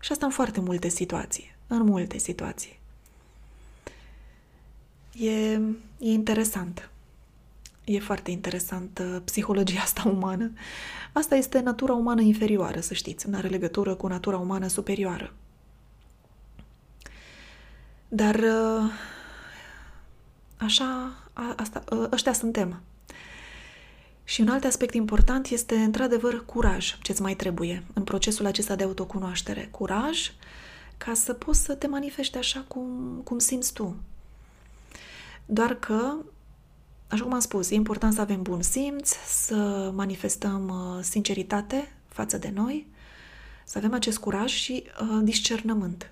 Și 0.00 0.12
asta 0.12 0.26
în 0.26 0.32
foarte 0.32 0.60
multe 0.60 0.88
situații. 0.88 1.54
În 1.66 1.82
multe 1.82 2.18
situații. 2.18 2.80
E, 5.12 5.52
e 5.98 6.10
interesant. 6.10 6.90
E 7.84 7.98
foarte 7.98 8.30
interesantă 8.30 9.22
psihologia 9.24 9.80
asta 9.80 10.08
umană. 10.08 10.52
Asta 11.12 11.34
este 11.34 11.60
natura 11.60 11.92
umană 11.92 12.20
inferioară, 12.20 12.80
să 12.80 12.94
știți, 12.94 13.28
nu 13.28 13.36
are 13.36 13.48
legătură 13.48 13.94
cu 13.94 14.06
natura 14.06 14.36
umană 14.36 14.66
superioară. 14.66 15.32
Dar 18.08 18.34
uh, 18.34 18.90
așa, 20.56 21.12
asta, 21.56 21.84
uh, 21.90 22.06
ăștia 22.12 22.32
suntem. 22.32 22.82
Și 24.24 24.40
un 24.40 24.48
alt 24.48 24.64
aspect 24.64 24.94
important 24.94 25.46
este, 25.46 25.74
într-adevăr, 25.74 26.44
curaj, 26.44 26.98
ce-ți 27.02 27.22
mai 27.22 27.34
trebuie 27.34 27.84
în 27.94 28.04
procesul 28.04 28.46
acesta 28.46 28.76
de 28.76 28.84
autocunoaștere. 28.84 29.68
Curaj 29.70 30.32
ca 30.96 31.14
să 31.14 31.32
poți 31.32 31.62
să 31.64 31.74
te 31.74 31.86
manifeste 31.86 32.38
așa 32.38 32.64
cum, 32.68 33.20
cum 33.24 33.38
simți 33.38 33.72
tu. 33.72 33.96
Doar 35.46 35.74
că 35.74 36.14
Așa 37.12 37.22
cum 37.22 37.32
am 37.32 37.40
spus, 37.40 37.70
e 37.70 37.74
important 37.74 38.12
să 38.12 38.20
avem 38.20 38.42
bun 38.42 38.62
simț, 38.62 39.12
să 39.26 39.90
manifestăm 39.94 40.68
uh, 40.68 41.02
sinceritate 41.02 41.92
față 42.08 42.38
de 42.38 42.50
noi, 42.54 42.86
să 43.64 43.78
avem 43.78 43.92
acest 43.92 44.18
curaj 44.18 44.50
și 44.50 44.82
uh, 45.00 45.20
discernământ. 45.22 46.10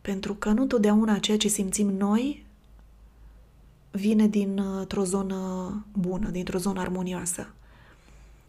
Pentru 0.00 0.34
că 0.34 0.50
nu 0.50 0.66
totdeauna 0.66 1.18
ceea 1.18 1.36
ce 1.36 1.48
simțim 1.48 1.88
noi 1.88 2.46
vine 3.90 4.26
dintr-o 4.26 5.04
zonă 5.04 5.84
bună, 5.92 6.28
dintr-o 6.28 6.58
zonă 6.58 6.80
armonioasă. 6.80 7.54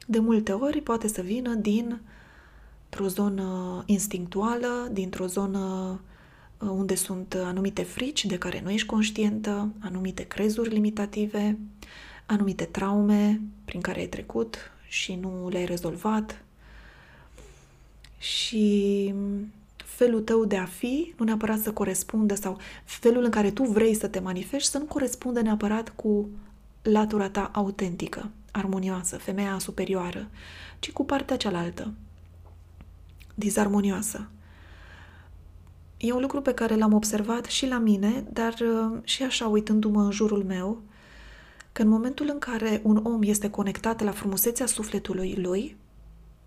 De 0.08 0.20
multe 0.20 0.52
ori 0.52 0.82
poate 0.82 1.08
să 1.08 1.22
vină 1.22 1.54
dintr-o 1.54 3.08
zonă 3.08 3.84
instinctuală, 3.86 4.90
dintr-o 4.92 5.26
zonă 5.26 5.60
uh, 5.94 6.00
unde 6.60 6.96
sunt 6.96 7.34
anumite 7.34 7.84
frici 7.84 8.26
de 8.26 8.38
care 8.38 8.62
nu 8.64 8.70
ești 8.70 8.88
conștientă, 8.88 9.74
anumite 9.80 10.24
crezuri 10.24 10.70
limitative, 10.70 11.58
anumite 12.26 12.64
traume 12.64 13.42
prin 13.66 13.82
care 13.82 14.00
ai 14.00 14.08
trecut 14.08 14.72
și 14.88 15.16
nu 15.16 15.50
le-ai 15.50 15.66
rezolvat. 15.66 16.44
Și 18.18 19.14
felul 19.76 20.22
tău 20.22 20.46
de 20.46 20.58
a 20.58 20.66
fi 20.66 21.14
nu 21.18 21.26
neapărat 21.26 21.60
să 21.60 21.72
corespundă 21.72 22.36
sau 22.36 22.58
felul 22.84 23.24
în 23.24 23.30
care 23.30 23.52
tu 23.52 23.64
vrei 23.64 23.94
să 23.94 24.08
te 24.08 24.20
manifesti 24.20 24.70
să 24.70 24.78
nu 24.78 24.86
corespundă 24.86 25.42
neapărat 25.42 25.90
cu 25.96 26.30
latura 26.82 27.30
ta 27.30 27.52
autentică, 27.54 28.30
armonioasă, 28.52 29.18
femeia 29.18 29.58
superioară, 29.60 30.30
ci 30.80 30.92
cu 30.92 31.06
partea 31.06 31.38
cealaltă, 31.38 31.94
disarmonioasă. 33.36 34.30
E 35.98 36.12
un 36.14 36.22
lucru 36.22 36.42
pe 36.42 36.54
care 36.54 36.76
l-am 36.76 36.94
observat 36.94 37.46
și 37.46 37.68
la 37.68 37.78
mine, 37.78 38.26
dar 38.34 38.54
uh, 38.54 38.98
și 39.04 39.24
așa 39.24 39.48
uitându-mă 39.48 40.02
în 40.02 40.12
jurul 40.12 40.44
meu, 40.44 40.82
că 41.72 41.82
în 41.82 41.88
momentul 41.88 42.30
în 42.32 42.40
care 42.40 42.82
un 42.84 43.00
om 43.04 43.22
este 43.22 43.50
conectat 43.50 44.04
la 44.04 44.12
frumusețea 44.12 44.66
sufletului 44.66 45.36
lui, 45.36 45.76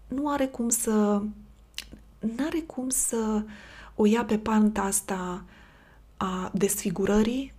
nu 0.09 0.29
are 0.29 0.47
cum 0.47 0.69
să 0.69 1.23
nu 2.19 2.45
are 2.47 2.61
cum 2.61 2.89
să 2.89 3.43
o 3.95 4.07
ia 4.07 4.25
pe 4.25 4.39
panta 4.39 4.83
asta 4.83 5.45
a 6.17 6.51
desfigurării, 6.55 7.53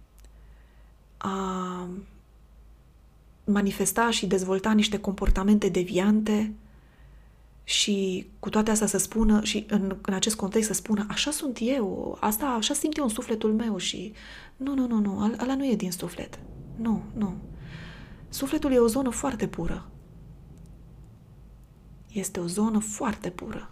a 1.17 1.87
manifesta 3.43 4.09
și 4.09 4.27
dezvolta 4.27 4.71
niște 4.71 4.99
comportamente 4.99 5.69
deviante, 5.69 6.53
și 7.63 8.27
cu 8.39 8.49
toate 8.49 8.71
astea 8.71 8.87
să 8.87 8.97
spună 8.97 9.43
și 9.43 9.65
în, 9.69 9.97
în 10.01 10.13
acest 10.13 10.35
context 10.35 10.67
să 10.67 10.73
spună 10.73 11.05
așa 11.09 11.31
sunt 11.31 11.57
eu, 11.61 12.17
asta, 12.19 12.45
așa 12.45 12.73
simt 12.73 12.97
eu 12.97 13.03
în 13.03 13.09
sufletul 13.09 13.53
meu 13.53 13.77
și 13.77 14.13
nu, 14.57 14.73
nu, 14.73 14.87
nu, 14.87 14.99
nu, 14.99 15.35
ăla 15.39 15.55
nu 15.55 15.65
e 15.65 15.75
din 15.75 15.91
suflet. 15.91 16.39
Nu, 16.75 17.03
nu. 17.13 17.35
Sufletul 18.29 18.71
e 18.71 18.77
o 18.77 18.87
zonă 18.87 19.09
foarte 19.09 19.47
pură. 19.47 19.89
Este 22.11 22.39
o 22.39 22.47
zonă 22.47 22.79
foarte 22.79 23.29
pură. 23.29 23.69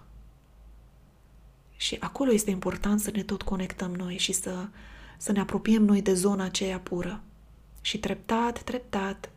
Și 1.75 1.97
acolo 1.99 2.32
este 2.32 2.49
important 2.49 2.99
să 2.99 3.12
ne 3.13 3.23
tot 3.23 3.41
conectăm 3.41 3.91
noi 3.91 4.17
și 4.17 4.32
să, 4.32 4.67
să 5.17 5.32
ne 5.32 5.39
apropiem 5.39 5.84
noi 5.84 6.02
de 6.02 6.13
zona 6.13 6.43
aceea 6.43 6.80
pură. 6.80 7.21
Și 7.82 7.99
treptat, 7.99 8.63
treptat, 8.63 9.30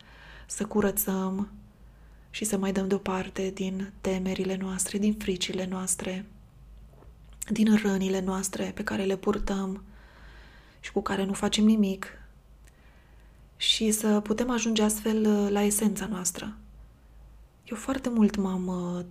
să 0.46 0.64
curățăm, 0.64 1.52
și 2.34 2.44
să 2.44 2.56
mai 2.56 2.72
dăm 2.72 2.88
deoparte 2.88 3.50
din 3.54 3.92
temerile 4.00 4.56
noastre, 4.56 4.98
din 4.98 5.14
fricile 5.14 5.66
noastre, 5.66 6.26
din 7.48 7.76
rănile 7.76 8.20
noastre 8.20 8.72
pe 8.74 8.84
care 8.84 9.04
le 9.04 9.16
purtăm 9.16 9.82
și 10.80 10.92
cu 10.92 11.02
care 11.02 11.24
nu 11.24 11.32
facem 11.32 11.64
nimic 11.64 12.06
și 13.56 13.90
să 13.90 14.20
putem 14.20 14.50
ajunge 14.50 14.82
astfel 14.82 15.26
uh, 15.26 15.50
la 15.50 15.62
esența 15.62 16.06
noastră. 16.06 16.56
Eu 17.64 17.76
foarte 17.76 18.08
mult 18.08 18.36
m-am, 18.36 18.66
uh, 18.66 19.04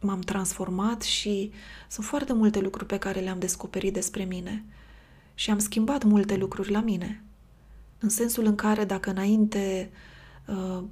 m-am 0.00 0.20
transformat 0.20 1.02
și 1.02 1.50
sunt 1.88 2.06
foarte 2.06 2.32
multe 2.32 2.60
lucruri 2.60 2.86
pe 2.86 2.98
care 2.98 3.20
le-am 3.20 3.38
descoperit 3.38 3.92
despre 3.92 4.24
mine 4.24 4.64
și 5.34 5.50
am 5.50 5.58
schimbat 5.58 6.04
multe 6.04 6.36
lucruri 6.36 6.70
la 6.70 6.80
mine. 6.80 7.24
În 7.98 8.08
sensul 8.08 8.44
în 8.44 8.54
care 8.54 8.84
dacă 8.84 9.10
înainte 9.10 9.90
uh, 10.46 10.82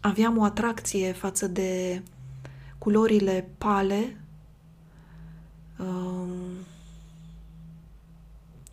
aveam 0.00 0.38
o 0.38 0.44
atracție 0.44 1.12
față 1.12 1.46
de 1.46 2.02
culorile 2.78 3.48
pale. 3.58 4.16
Um, 5.78 6.30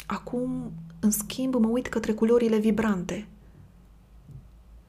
acum, 0.05 0.71
în 0.99 1.11
schimb, 1.11 1.55
mă 1.55 1.67
uit 1.67 1.87
către 1.87 2.13
culorile 2.13 2.57
vibrante. 2.57 3.27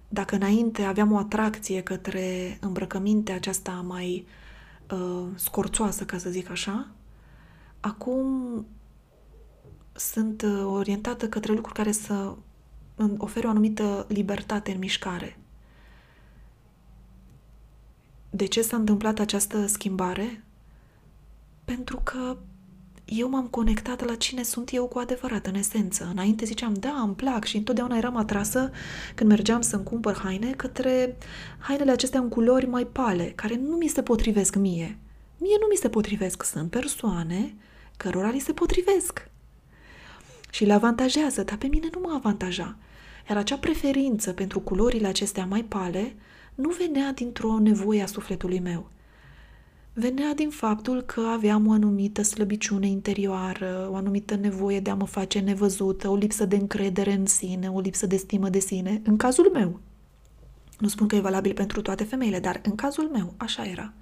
Dacă 0.08 0.34
înainte 0.34 0.82
aveam 0.82 1.12
o 1.12 1.16
atracție 1.16 1.82
către 1.82 2.58
îmbrăcămintea 2.60 3.34
aceasta 3.34 3.72
mai 3.72 4.26
uh, 4.90 5.26
scorțoasă, 5.34 6.04
ca 6.04 6.18
să 6.18 6.30
zic 6.30 6.50
așa, 6.50 6.88
acum 7.80 8.66
sunt 9.92 10.42
uh, 10.42 10.64
orientată 10.64 11.28
către 11.28 11.52
lucruri 11.52 11.76
care 11.76 11.92
să 11.92 12.34
ofere 13.16 13.46
o 13.46 13.50
anumită 13.50 14.06
libertate 14.08 14.72
în 14.72 14.78
mișcare. 14.78 15.38
De 18.30 18.46
ce 18.46 18.62
s-a 18.62 18.76
întâmplat 18.76 19.18
această 19.18 19.66
schimbare? 19.66 20.44
Pentru 21.64 22.00
că 22.04 22.36
eu 23.04 23.28
m-am 23.28 23.46
conectat 23.46 24.04
la 24.04 24.14
cine 24.14 24.42
sunt 24.42 24.72
eu 24.72 24.86
cu 24.86 24.98
adevărat, 24.98 25.46
în 25.46 25.54
esență. 25.54 26.08
Înainte 26.12 26.44
ziceam, 26.44 26.74
da, 26.74 27.00
îmi 27.00 27.14
plac 27.14 27.44
și 27.44 27.56
întotdeauna 27.56 27.96
eram 27.96 28.16
atrasă 28.16 28.70
când 29.14 29.30
mergeam 29.30 29.60
să-mi 29.60 29.84
cumpăr 29.84 30.18
haine 30.18 30.50
către 30.50 31.16
hainele 31.58 31.90
acestea 31.90 32.20
în 32.20 32.28
culori 32.28 32.66
mai 32.66 32.84
pale, 32.84 33.24
care 33.24 33.56
nu 33.56 33.76
mi 33.76 33.88
se 33.88 34.02
potrivesc 34.02 34.56
mie. 34.56 34.98
Mie 35.38 35.56
nu 35.60 35.66
mi 35.70 35.76
se 35.76 35.88
potrivesc. 35.88 36.44
Sunt 36.44 36.70
persoane 36.70 37.54
cărora 37.96 38.30
li 38.30 38.38
se 38.38 38.52
potrivesc. 38.52 39.28
Și 40.50 40.64
le 40.64 40.72
avantajează, 40.72 41.42
dar 41.42 41.56
pe 41.56 41.66
mine 41.66 41.88
nu 41.92 42.00
mă 42.00 42.12
avantaja. 42.14 42.76
Iar 43.28 43.38
acea 43.38 43.58
preferință 43.58 44.32
pentru 44.32 44.60
culorile 44.60 45.06
acestea 45.06 45.46
mai 45.46 45.62
pale 45.62 46.14
nu 46.58 46.68
venea 46.68 47.12
dintr-o 47.12 47.58
nevoie 47.58 48.02
a 48.02 48.06
sufletului 48.06 48.60
meu. 48.60 48.88
Venea 49.92 50.34
din 50.34 50.50
faptul 50.50 51.02
că 51.02 51.20
aveam 51.20 51.66
o 51.66 51.72
anumită 51.72 52.22
slăbiciune 52.22 52.86
interioară, 52.86 53.88
o 53.90 53.94
anumită 53.94 54.34
nevoie 54.34 54.80
de 54.80 54.90
a 54.90 54.94
mă 54.94 55.06
face 55.06 55.38
nevăzută, 55.38 56.08
o 56.08 56.16
lipsă 56.16 56.44
de 56.44 56.56
încredere 56.56 57.12
în 57.12 57.26
sine, 57.26 57.68
o 57.68 57.80
lipsă 57.80 58.06
de 58.06 58.16
stimă 58.16 58.48
de 58.48 58.58
sine, 58.58 59.00
în 59.04 59.16
cazul 59.16 59.50
meu. 59.52 59.80
Nu 60.78 60.88
spun 60.88 61.06
că 61.06 61.16
e 61.16 61.20
valabil 61.20 61.52
pentru 61.52 61.82
toate 61.82 62.04
femeile, 62.04 62.40
dar 62.40 62.60
în 62.62 62.74
cazul 62.74 63.08
meu 63.12 63.34
așa 63.36 63.64
era. 63.64 63.92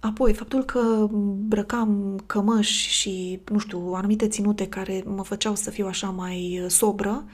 Apoi, 0.00 0.34
faptul 0.34 0.64
că 0.64 1.06
brăcam 1.48 2.22
cămăși 2.26 2.88
și, 2.88 3.40
nu 3.50 3.58
știu, 3.58 3.92
anumite 3.92 4.28
ținute 4.28 4.68
care 4.68 5.02
mă 5.06 5.24
făceau 5.24 5.54
să 5.54 5.70
fiu 5.70 5.86
așa 5.86 6.10
mai 6.10 6.60
uh, 6.62 6.70
sobră, 6.70 7.24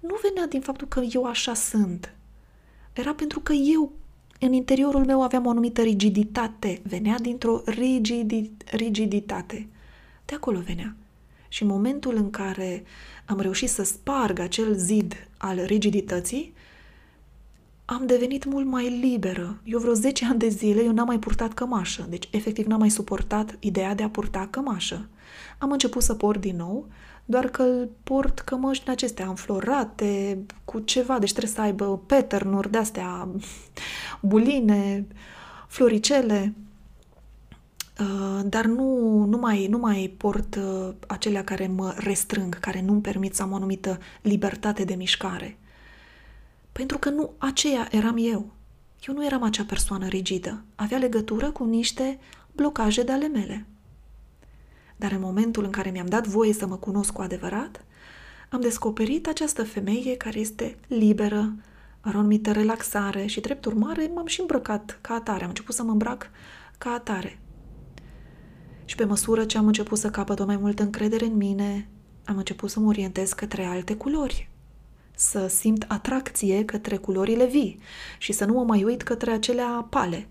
nu 0.00 0.16
venea 0.22 0.46
din 0.46 0.60
faptul 0.60 0.88
că 0.88 1.00
eu 1.12 1.24
așa 1.24 1.54
sunt. 1.54 2.14
Era 2.92 3.14
pentru 3.14 3.40
că 3.40 3.52
eu, 3.52 3.92
în 4.40 4.52
interiorul 4.52 5.04
meu, 5.04 5.22
aveam 5.22 5.46
o 5.46 5.50
anumită 5.50 5.82
rigiditate. 5.82 6.80
Venea 6.82 7.18
dintr-o 7.18 7.62
rigidi, 7.64 8.50
rigiditate. 8.70 9.66
De 10.24 10.34
acolo 10.34 10.60
venea. 10.60 10.96
Și 11.48 11.62
în 11.62 11.68
momentul 11.68 12.16
în 12.16 12.30
care 12.30 12.82
am 13.24 13.40
reușit 13.40 13.68
să 13.68 13.82
sparg 13.82 14.38
acel 14.38 14.74
zid 14.74 15.28
al 15.36 15.64
rigidității, 15.64 16.52
am 17.92 18.06
devenit 18.06 18.44
mult 18.44 18.66
mai 18.66 18.98
liberă. 19.00 19.60
Eu 19.64 19.78
vreo 19.78 19.92
10 19.92 20.26
ani 20.26 20.38
de 20.38 20.48
zile 20.48 20.82
eu 20.82 20.92
n-am 20.92 21.06
mai 21.06 21.18
purtat 21.18 21.52
cămașă, 21.52 22.06
deci 22.08 22.28
efectiv 22.30 22.66
n-am 22.66 22.78
mai 22.78 22.90
suportat 22.90 23.56
ideea 23.60 23.94
de 23.94 24.02
a 24.02 24.08
purta 24.08 24.48
cămașă. 24.50 25.08
Am 25.58 25.70
început 25.70 26.02
să 26.02 26.14
port 26.14 26.40
din 26.40 26.56
nou, 26.56 26.86
doar 27.24 27.48
că 27.48 27.88
port 28.02 28.38
cămăși 28.38 28.82
din 28.82 28.90
acestea 28.90 29.26
înflorate, 29.26 30.38
cu 30.64 30.78
ceva, 30.78 31.18
deci 31.18 31.30
trebuie 31.30 31.52
să 31.52 31.60
aibă 31.60 32.02
pattern 32.06 32.70
de-astea, 32.70 33.28
buline, 34.20 35.06
floricele, 35.68 36.54
uh, 38.00 38.40
dar 38.44 38.64
nu, 38.64 39.18
nu, 39.24 39.38
mai, 39.38 39.66
nu 39.66 39.78
mai 39.78 40.14
port 40.16 40.54
uh, 40.54 40.94
acelea 41.06 41.44
care 41.44 41.66
mă 41.66 41.94
restrâng, 41.96 42.58
care 42.58 42.82
nu-mi 42.82 43.00
permit 43.00 43.34
să 43.34 43.42
am 43.42 43.52
o 43.52 43.54
anumită 43.54 43.98
libertate 44.22 44.84
de 44.84 44.94
mișcare. 44.94 45.56
Pentru 46.72 46.98
că 46.98 47.10
nu 47.10 47.32
aceea 47.38 47.88
eram 47.90 48.16
eu. 48.18 48.50
Eu 49.08 49.14
nu 49.14 49.24
eram 49.24 49.42
acea 49.42 49.64
persoană 49.64 50.06
rigidă. 50.06 50.62
Avea 50.74 50.98
legătură 50.98 51.50
cu 51.50 51.64
niște 51.64 52.18
blocaje 52.52 53.02
de 53.02 53.12
ale 53.12 53.28
mele. 53.28 53.66
Dar 54.96 55.12
în 55.12 55.20
momentul 55.20 55.64
în 55.64 55.70
care 55.70 55.90
mi-am 55.90 56.06
dat 56.06 56.26
voie 56.26 56.52
să 56.52 56.66
mă 56.66 56.76
cunosc 56.76 57.12
cu 57.12 57.20
adevărat, 57.20 57.84
am 58.50 58.60
descoperit 58.60 59.26
această 59.26 59.64
femeie 59.64 60.16
care 60.16 60.38
este 60.38 60.76
liberă, 60.86 61.52
are 62.00 62.16
o 62.16 62.18
anumită 62.18 62.52
relaxare 62.52 63.26
și, 63.26 63.40
drept 63.40 63.64
urmare, 63.64 64.10
m-am 64.14 64.26
și 64.26 64.40
îmbrăcat 64.40 64.98
ca 65.00 65.14
atare. 65.14 65.42
Am 65.42 65.48
început 65.48 65.74
să 65.74 65.82
mă 65.82 65.90
îmbrac 65.90 66.30
ca 66.78 66.90
atare. 66.90 67.38
Și 68.84 68.94
pe 68.94 69.04
măsură 69.04 69.44
ce 69.44 69.58
am 69.58 69.66
început 69.66 69.98
să 69.98 70.10
capăt 70.10 70.40
o 70.40 70.44
mai 70.44 70.56
multă 70.56 70.82
încredere 70.82 71.24
în 71.24 71.36
mine, 71.36 71.88
am 72.24 72.36
început 72.36 72.70
să 72.70 72.80
mă 72.80 72.88
orientez 72.88 73.32
către 73.32 73.64
alte 73.64 73.96
culori, 73.96 74.50
să 75.22 75.46
simt 75.46 75.84
atracție 75.88 76.64
către 76.64 76.96
culorile 76.96 77.46
vii 77.46 77.78
și 78.18 78.32
să 78.32 78.44
nu 78.44 78.52
mă 78.52 78.64
mai 78.64 78.84
uit 78.84 79.02
către 79.02 79.30
acelea 79.30 79.86
pale. 79.90 80.28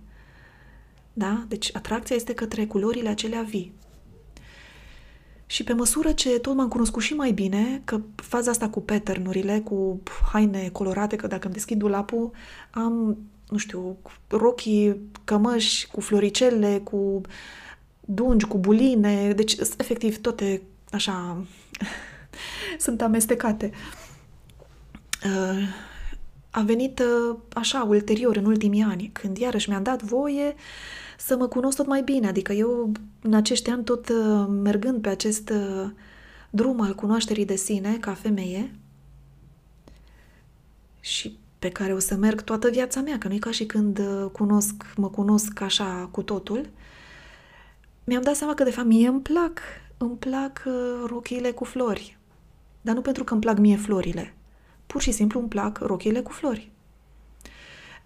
Da? 1.14 1.46
Deci 1.48 1.76
atracția 1.76 2.16
este 2.16 2.34
către 2.34 2.66
culorile 2.66 3.10
acelea 3.10 3.42
vii. 3.42 3.74
Și 5.46 5.64
pe 5.64 5.74
măsură 5.74 6.12
ce 6.12 6.40
tot 6.40 6.56
m-am 6.56 6.68
cunoscut 6.68 7.02
și 7.02 7.14
mai 7.14 7.32
bine, 7.32 7.82
că 7.84 8.02
faza 8.16 8.52
asta 8.52 8.70
cu 8.70 8.82
pattern 8.82 9.64
cu 9.64 10.02
haine 10.32 10.70
colorate, 10.70 11.16
că 11.16 11.28
dacă 11.28 11.46
îmi 11.46 11.54
deschid 11.54 11.78
dulapul, 11.78 12.32
am, 12.72 13.18
nu 13.50 13.58
știu, 13.58 13.98
rochii, 14.28 15.02
cămăși 15.24 15.88
cu 15.88 16.02
floricele, 16.02 16.82
cu 16.84 17.22
dungi, 18.00 18.46
cu 18.46 18.58
buline, 18.58 19.34
deci 19.34 19.56
efectiv 19.78 20.22
toate 20.22 20.62
așa 20.92 21.46
sunt 22.86 23.02
amestecate. 23.02 23.72
Uh, 23.74 24.01
a 26.52 26.62
venit 26.62 27.00
uh, 27.00 27.38
așa 27.54 27.84
ulterior, 27.84 28.36
în 28.36 28.46
ultimii 28.46 28.82
ani, 28.82 29.10
când 29.14 29.38
iarăși 29.38 29.70
mi-am 29.70 29.84
dat 29.84 30.02
voie 30.02 30.56
să 31.18 31.38
mă 31.38 31.48
cunosc 31.48 31.78
tot 31.78 31.88
mai 31.88 32.02
bine. 32.02 32.28
Adică 32.28 32.54
eu, 32.54 32.92
în 33.22 33.34
acești 33.34 33.70
ani, 33.70 33.84
tot 33.84 34.10
uh, 34.10 34.46
mergând 34.50 35.02
pe 35.02 35.10
acest 35.10 35.54
drum 36.50 36.82
al 36.82 36.96
cunoașterii 36.96 37.46
de 37.46 37.56
sine 37.56 37.98
ca 37.98 38.14
femeie 38.14 38.76
și 41.00 41.40
pe 41.60 41.70
care 41.70 41.94
o 41.94 42.00
să 42.00 42.16
merg 42.16 42.42
toată 42.42 42.70
viața 42.70 43.02
mea, 43.02 43.18
că 43.18 43.28
nu 43.28 43.34
e 43.34 43.38
ca 43.38 43.52
și 43.52 43.66
când 43.66 44.02
cunosc, 44.32 44.94
mă 44.96 45.10
cunosc 45.10 45.62
așa 45.62 46.10
cu 46.12 46.22
totul, 46.22 46.70
mi-am 48.04 48.22
dat 48.22 48.36
seama 48.36 48.54
că 48.54 48.64
de 48.64 48.72
fapt 48.72 48.88
mie 48.88 49.08
îmi 49.08 49.22
plac, 49.22 49.60
îmi 49.98 50.16
plac 50.16 50.64
rochiile 51.06 51.52
cu 51.52 51.64
flori. 51.64 52.18
Dar 52.82 52.96
nu 52.96 53.02
pentru 53.02 53.24
că 53.24 53.34
îmi 53.34 53.42
plac 53.42 53.58
mie 53.58 53.76
florile, 53.76 54.34
Pur 54.92 55.02
și 55.02 55.12
simplu 55.12 55.40
îmi 55.40 55.50
plac 55.50 55.78
rochile 55.78 56.22
cu 56.22 56.32
flori. 56.32 56.72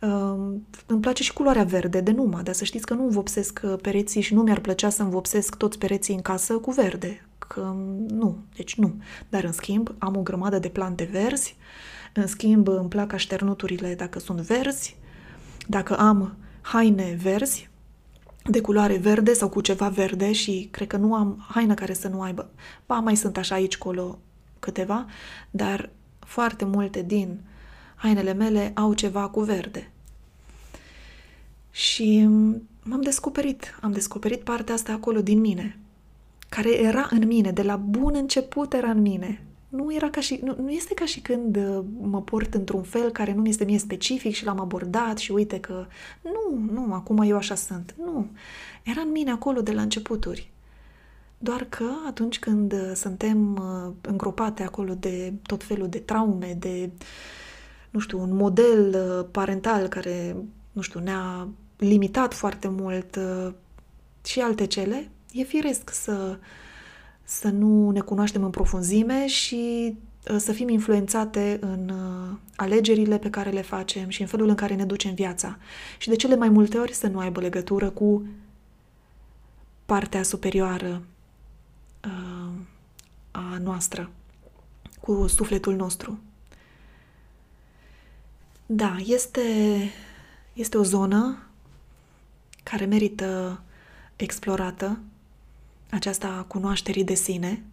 Uh, 0.01 0.53
îmi 0.85 1.01
place 1.01 1.23
și 1.23 1.33
culoarea 1.33 1.63
verde 1.63 2.01
de 2.01 2.11
numai, 2.11 2.43
dar 2.43 2.53
să 2.53 2.63
știți 2.63 2.85
că 2.85 2.93
nu 2.93 3.03
învopsesc 3.03 3.61
uh, 3.63 3.73
pereții 3.81 4.21
și 4.21 4.33
nu 4.33 4.41
mi-ar 4.41 4.59
plăcea 4.59 4.89
să 4.89 5.03
învopsesc 5.03 5.55
toți 5.55 5.77
pereții 5.77 6.15
în 6.15 6.21
casă 6.21 6.53
cu 6.53 6.71
verde. 6.71 7.25
Că 7.37 7.75
nu, 8.07 8.37
deci 8.55 8.75
nu. 8.75 8.95
Dar 9.29 9.43
în 9.43 9.51
schimb 9.51 9.95
am 9.97 10.15
o 10.15 10.21
grămadă 10.21 10.59
de 10.59 10.67
plante 10.67 11.09
verzi, 11.11 11.55
în 12.13 12.27
schimb 12.27 12.67
îmi 12.67 12.89
plac 12.89 13.13
așternuturile 13.13 13.95
dacă 13.95 14.19
sunt 14.19 14.39
verzi, 14.39 14.97
dacă 15.67 15.97
am 15.97 16.35
haine 16.61 17.17
verzi, 17.21 17.69
de 18.43 18.61
culoare 18.61 18.97
verde 18.97 19.33
sau 19.33 19.49
cu 19.49 19.61
ceva 19.61 19.89
verde 19.89 20.31
și 20.31 20.67
cred 20.71 20.87
că 20.87 20.97
nu 20.97 21.13
am 21.13 21.45
haină 21.49 21.73
care 21.73 21.93
să 21.93 22.07
nu 22.07 22.21
aibă. 22.21 22.49
Ba, 22.85 22.99
mai 22.99 23.15
sunt 23.15 23.37
așa 23.37 23.55
aici 23.55 23.77
colo 23.77 24.19
câteva, 24.59 25.05
dar 25.51 25.89
foarte 26.25 26.65
multe 26.65 27.01
din 27.01 27.39
hainele 27.95 28.33
mele 28.33 28.71
au 28.75 28.93
ceva 28.93 29.27
cu 29.27 29.41
verde. 29.41 29.91
Și 31.71 32.29
m-am 32.83 33.01
descoperit, 33.01 33.77
am 33.81 33.91
descoperit 33.91 34.41
partea 34.41 34.73
asta 34.73 34.91
acolo 34.91 35.21
din 35.21 35.39
mine, 35.39 35.79
care 36.49 36.81
era 36.81 37.07
în 37.11 37.27
mine, 37.27 37.51
de 37.51 37.61
la 37.61 37.75
bun 37.75 38.15
început 38.15 38.73
era 38.73 38.89
în 38.89 39.01
mine. 39.01 39.45
Nu, 39.69 39.93
era 39.93 40.09
ca 40.09 40.21
și, 40.21 40.39
nu, 40.43 40.55
nu 40.59 40.69
este 40.69 40.93
ca 40.93 41.05
și 41.05 41.19
când 41.19 41.55
uh, 41.55 41.83
mă 42.01 42.21
port 42.21 42.53
într-un 42.53 42.83
fel 42.83 43.09
care 43.09 43.33
nu 43.33 43.41
mi 43.41 43.49
este 43.49 43.63
mie 43.63 43.77
specific 43.77 44.33
și 44.33 44.45
l-am 44.45 44.59
abordat 44.59 45.17
și 45.17 45.31
uite 45.31 45.59
că 45.59 45.85
nu, 46.21 46.71
nu, 46.71 46.93
acum 46.93 47.17
eu 47.17 47.37
așa 47.37 47.55
sunt. 47.55 47.95
Nu, 47.97 48.27
era 48.83 49.01
în 49.01 49.11
mine 49.11 49.31
acolo 49.31 49.61
de 49.61 49.71
la 49.71 49.81
începuturi. 49.81 50.51
Doar 51.45 51.63
că 51.69 51.85
atunci 52.07 52.39
când 52.39 52.73
uh, 52.73 52.91
suntem 52.93 53.55
uh, 53.55 53.93
îngropate 54.01 54.63
acolo 54.63 54.93
de 54.93 55.33
tot 55.41 55.63
felul 55.63 55.89
de 55.89 55.97
traume, 55.97 56.55
de, 56.59 56.89
nu 57.89 57.99
știu, 57.99 58.21
un 58.21 58.35
model 58.35 58.95
uh, 58.95 59.25
parental 59.31 59.87
care, 59.87 60.35
nu 60.71 60.81
știu, 60.81 60.99
ne-a 60.99 61.47
limitat 61.77 62.33
foarte 62.33 62.67
mult 62.67 63.19
și 64.23 64.39
alte 64.39 64.65
cele, 64.65 65.09
e 65.31 65.43
firesc 65.43 65.89
să, 65.89 66.37
să 67.23 67.49
nu 67.49 67.89
ne 67.89 67.99
cunoaștem 67.99 68.43
în 68.43 68.49
profunzime 68.49 69.27
și 69.27 69.95
să 70.37 70.51
fim 70.51 70.69
influențate 70.69 71.57
în 71.61 71.91
alegerile 72.55 73.17
pe 73.17 73.29
care 73.29 73.49
le 73.49 73.61
facem 73.61 74.09
și 74.09 74.21
în 74.21 74.27
felul 74.27 74.47
în 74.49 74.55
care 74.55 74.75
ne 74.75 74.85
ducem 74.85 75.13
viața. 75.13 75.57
Și 75.97 76.09
de 76.09 76.15
cele 76.15 76.35
mai 76.35 76.49
multe 76.49 76.77
ori 76.77 76.93
să 76.93 77.07
nu 77.07 77.19
aibă 77.19 77.39
legătură 77.39 77.89
cu 77.89 78.25
partea 79.85 80.23
superioară 80.23 81.01
a 83.31 83.57
noastră, 83.57 84.11
cu 85.01 85.27
sufletul 85.27 85.75
nostru. 85.75 86.19
Da, 88.65 88.95
este, 89.05 89.41
este 90.53 90.77
o 90.77 90.83
zonă 90.83 91.37
care 92.63 92.85
merită 92.85 93.61
explorată, 94.15 94.99
aceasta 95.89 96.45
cunoașterii 96.47 97.03
de 97.03 97.13
sine 97.13 97.63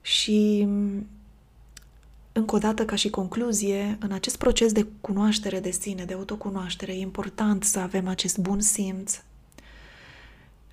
și 0.00 0.68
încă 2.32 2.54
o 2.54 2.58
dată, 2.58 2.84
ca 2.84 2.94
și 2.94 3.10
concluzie, 3.10 3.96
în 4.00 4.12
acest 4.12 4.36
proces 4.36 4.72
de 4.72 4.86
cunoaștere 5.00 5.60
de 5.60 5.70
sine, 5.70 6.04
de 6.04 6.14
autocunoaștere, 6.14 6.92
e 6.92 7.00
important 7.00 7.64
să 7.64 7.78
avem 7.78 8.08
acest 8.08 8.38
bun 8.38 8.60
simț, 8.60 9.20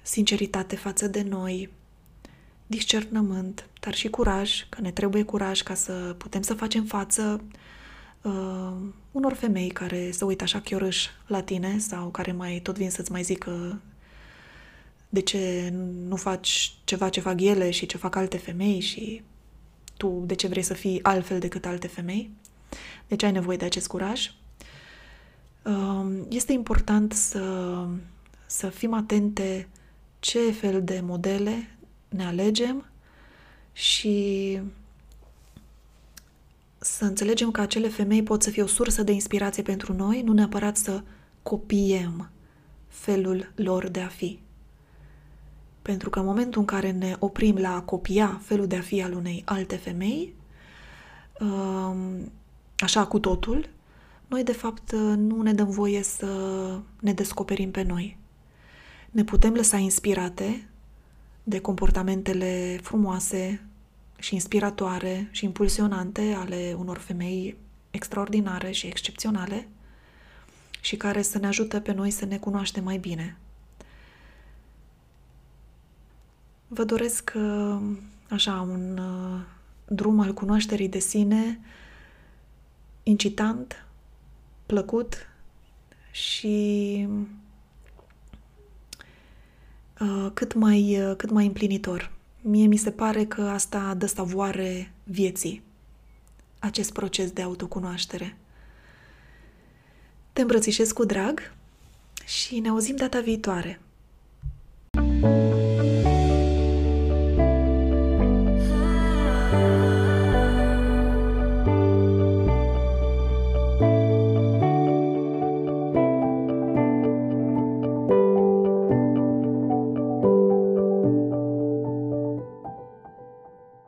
sinceritate 0.02 0.76
față 0.76 1.08
de 1.08 1.22
noi, 1.22 1.70
discernământ, 2.68 3.70
dar 3.80 3.94
și 3.94 4.10
curaj, 4.10 4.66
că 4.70 4.82
ne 4.82 4.92
trebuie 4.92 5.24
curaj 5.24 5.62
ca 5.62 5.74
să 5.74 6.16
putem 6.18 6.42
să 6.42 6.54
facem 6.54 6.84
față 6.84 7.44
uh, 8.22 8.74
unor 9.12 9.34
femei 9.34 9.70
care 9.70 10.12
se 10.12 10.26
uită 10.26 10.44
așa 10.44 10.62
chiorâș 10.62 11.08
la 11.28 11.42
tine 11.42 11.78
sau 11.78 12.10
care 12.10 12.32
mai 12.32 12.60
tot 12.64 12.78
vin 12.78 12.90
să-ți 12.90 13.12
mai 13.12 13.24
zică 13.24 13.82
de 15.10 15.20
ce 15.20 15.74
nu 16.08 16.16
faci 16.16 16.74
ceva 16.84 17.10
ce 17.10 17.20
fac 17.20 17.42
ele 17.42 17.70
și 17.70 17.86
ce 17.86 17.98
fac 17.98 18.16
alte 18.16 18.38
femei 18.38 18.80
și 18.80 19.22
tu 19.98 20.24
de 20.26 20.36
ce 20.36 20.48
vrei 20.48 20.64
să 20.64 20.74
fii 20.74 21.04
altfel 21.04 21.40
decât 21.40 21.66
alte 21.66 21.88
femei. 21.88 22.32
Deci 23.08 23.24
ai 23.24 23.32
nevoie 23.32 23.58
de 23.58 23.66
acest 23.66 23.88
curaj. 23.88 24.32
Uh, 25.64 26.06
este 26.30 26.54
important 26.54 27.14
să, 27.14 27.86
să 28.46 28.70
fim 28.70 28.94
atente 28.94 29.68
ce 30.20 30.52
fel 30.52 30.84
de 30.84 31.00
modele 31.04 31.77
ne 32.10 32.26
alegem 32.26 32.86
și 33.74 34.60
să 36.78 37.06
înțelegem 37.06 37.52
că 37.52 37.62
acele 37.62 37.88
femei 37.88 38.24
pot 38.24 38.44
să 38.44 38.50
fie 38.50 38.64
o 38.64 38.68
sursă 38.68 39.04
de 39.04 39.12
inspirație 39.12 39.64
pentru 39.64 39.94
noi, 39.94 40.22
nu 40.22 40.34
neapărat 40.34 40.78
să 40.78 41.02
copiem 41.44 42.30
felul 42.88 43.52
lor 43.56 43.88
de 43.88 44.02
a 44.02 44.08
fi. 44.08 44.40
Pentru 45.82 46.10
că 46.10 46.20
în 46.20 46.26
momentul 46.26 46.60
în 46.60 46.66
care 46.66 46.92
ne 46.92 47.16
oprim 47.20 47.56
la 47.56 47.76
a 47.76 47.82
copia 47.82 48.42
felul 48.44 48.68
de 48.68 48.76
a 48.76 48.82
fi 48.82 49.04
al 49.04 49.14
unei 49.14 49.42
alte 49.46 49.76
femei, 49.76 50.34
um, 51.40 52.32
așa 52.78 53.06
cu 53.06 53.20
totul, 53.20 53.70
noi 54.28 54.44
de 54.44 54.52
fapt 54.52 54.92
nu 55.16 55.42
ne 55.42 55.54
dăm 55.54 55.70
voie 55.70 56.04
să 56.04 56.28
ne 57.00 57.14
descoperim 57.14 57.72
pe 57.72 57.84
noi. 57.84 58.18
Ne 59.12 59.24
putem 59.24 59.54
lăsa 59.54 59.78
inspirate 59.78 60.68
de 61.50 61.60
comportamentele 61.60 62.80
frumoase 62.82 63.62
și 64.20 64.34
inspiratoare 64.34 65.28
și 65.32 65.46
impulsionante 65.46 66.36
ale 66.38 66.76
unor 66.78 66.98
femei 66.98 67.58
extraordinare 67.92 68.72
și 68.72 68.88
excepționale 68.88 69.68
și 70.82 70.96
care 70.96 71.22
să 71.22 71.38
ne 71.38 71.48
ajută 71.48 71.80
pe 71.80 71.94
noi 71.94 72.12
să 72.12 72.26
ne 72.26 72.38
cunoaștem 72.38 72.84
mai 72.84 72.98
bine. 72.98 73.38
Vă 76.68 76.84
doresc 76.84 77.32
uh, 77.36 77.82
așa 78.30 78.62
un 78.62 78.98
uh, 78.98 79.40
drum 79.88 80.20
al 80.20 80.34
cunoașterii 80.34 80.90
de 80.90 81.00
sine 81.00 81.60
incitant, 83.04 83.86
plăcut 84.66 85.28
și 86.12 87.08
uh, 87.10 87.28
cât 90.34 90.54
mai, 90.54 90.98
cât 91.18 91.30
mai 91.30 91.46
împlinitor. 91.46 92.12
Mie 92.42 92.66
mi 92.66 92.78
se 92.78 92.92
pare 92.92 93.26
că 93.26 93.42
asta 93.42 93.94
dă 93.94 94.06
savoare 94.06 94.94
vieții, 95.04 95.62
acest 96.60 96.94
proces 96.94 97.32
de 97.32 97.42
autocunoaștere. 97.42 98.38
Te 100.34 100.42
îmbrățișez 100.42 100.92
cu 100.92 101.06
drag 101.06 101.54
și 102.26 102.60
ne 102.60 102.70
auzim 102.70 102.96
data 102.96 103.20
viitoare. 103.20 103.80
thank 105.22 105.52
you 105.52 105.57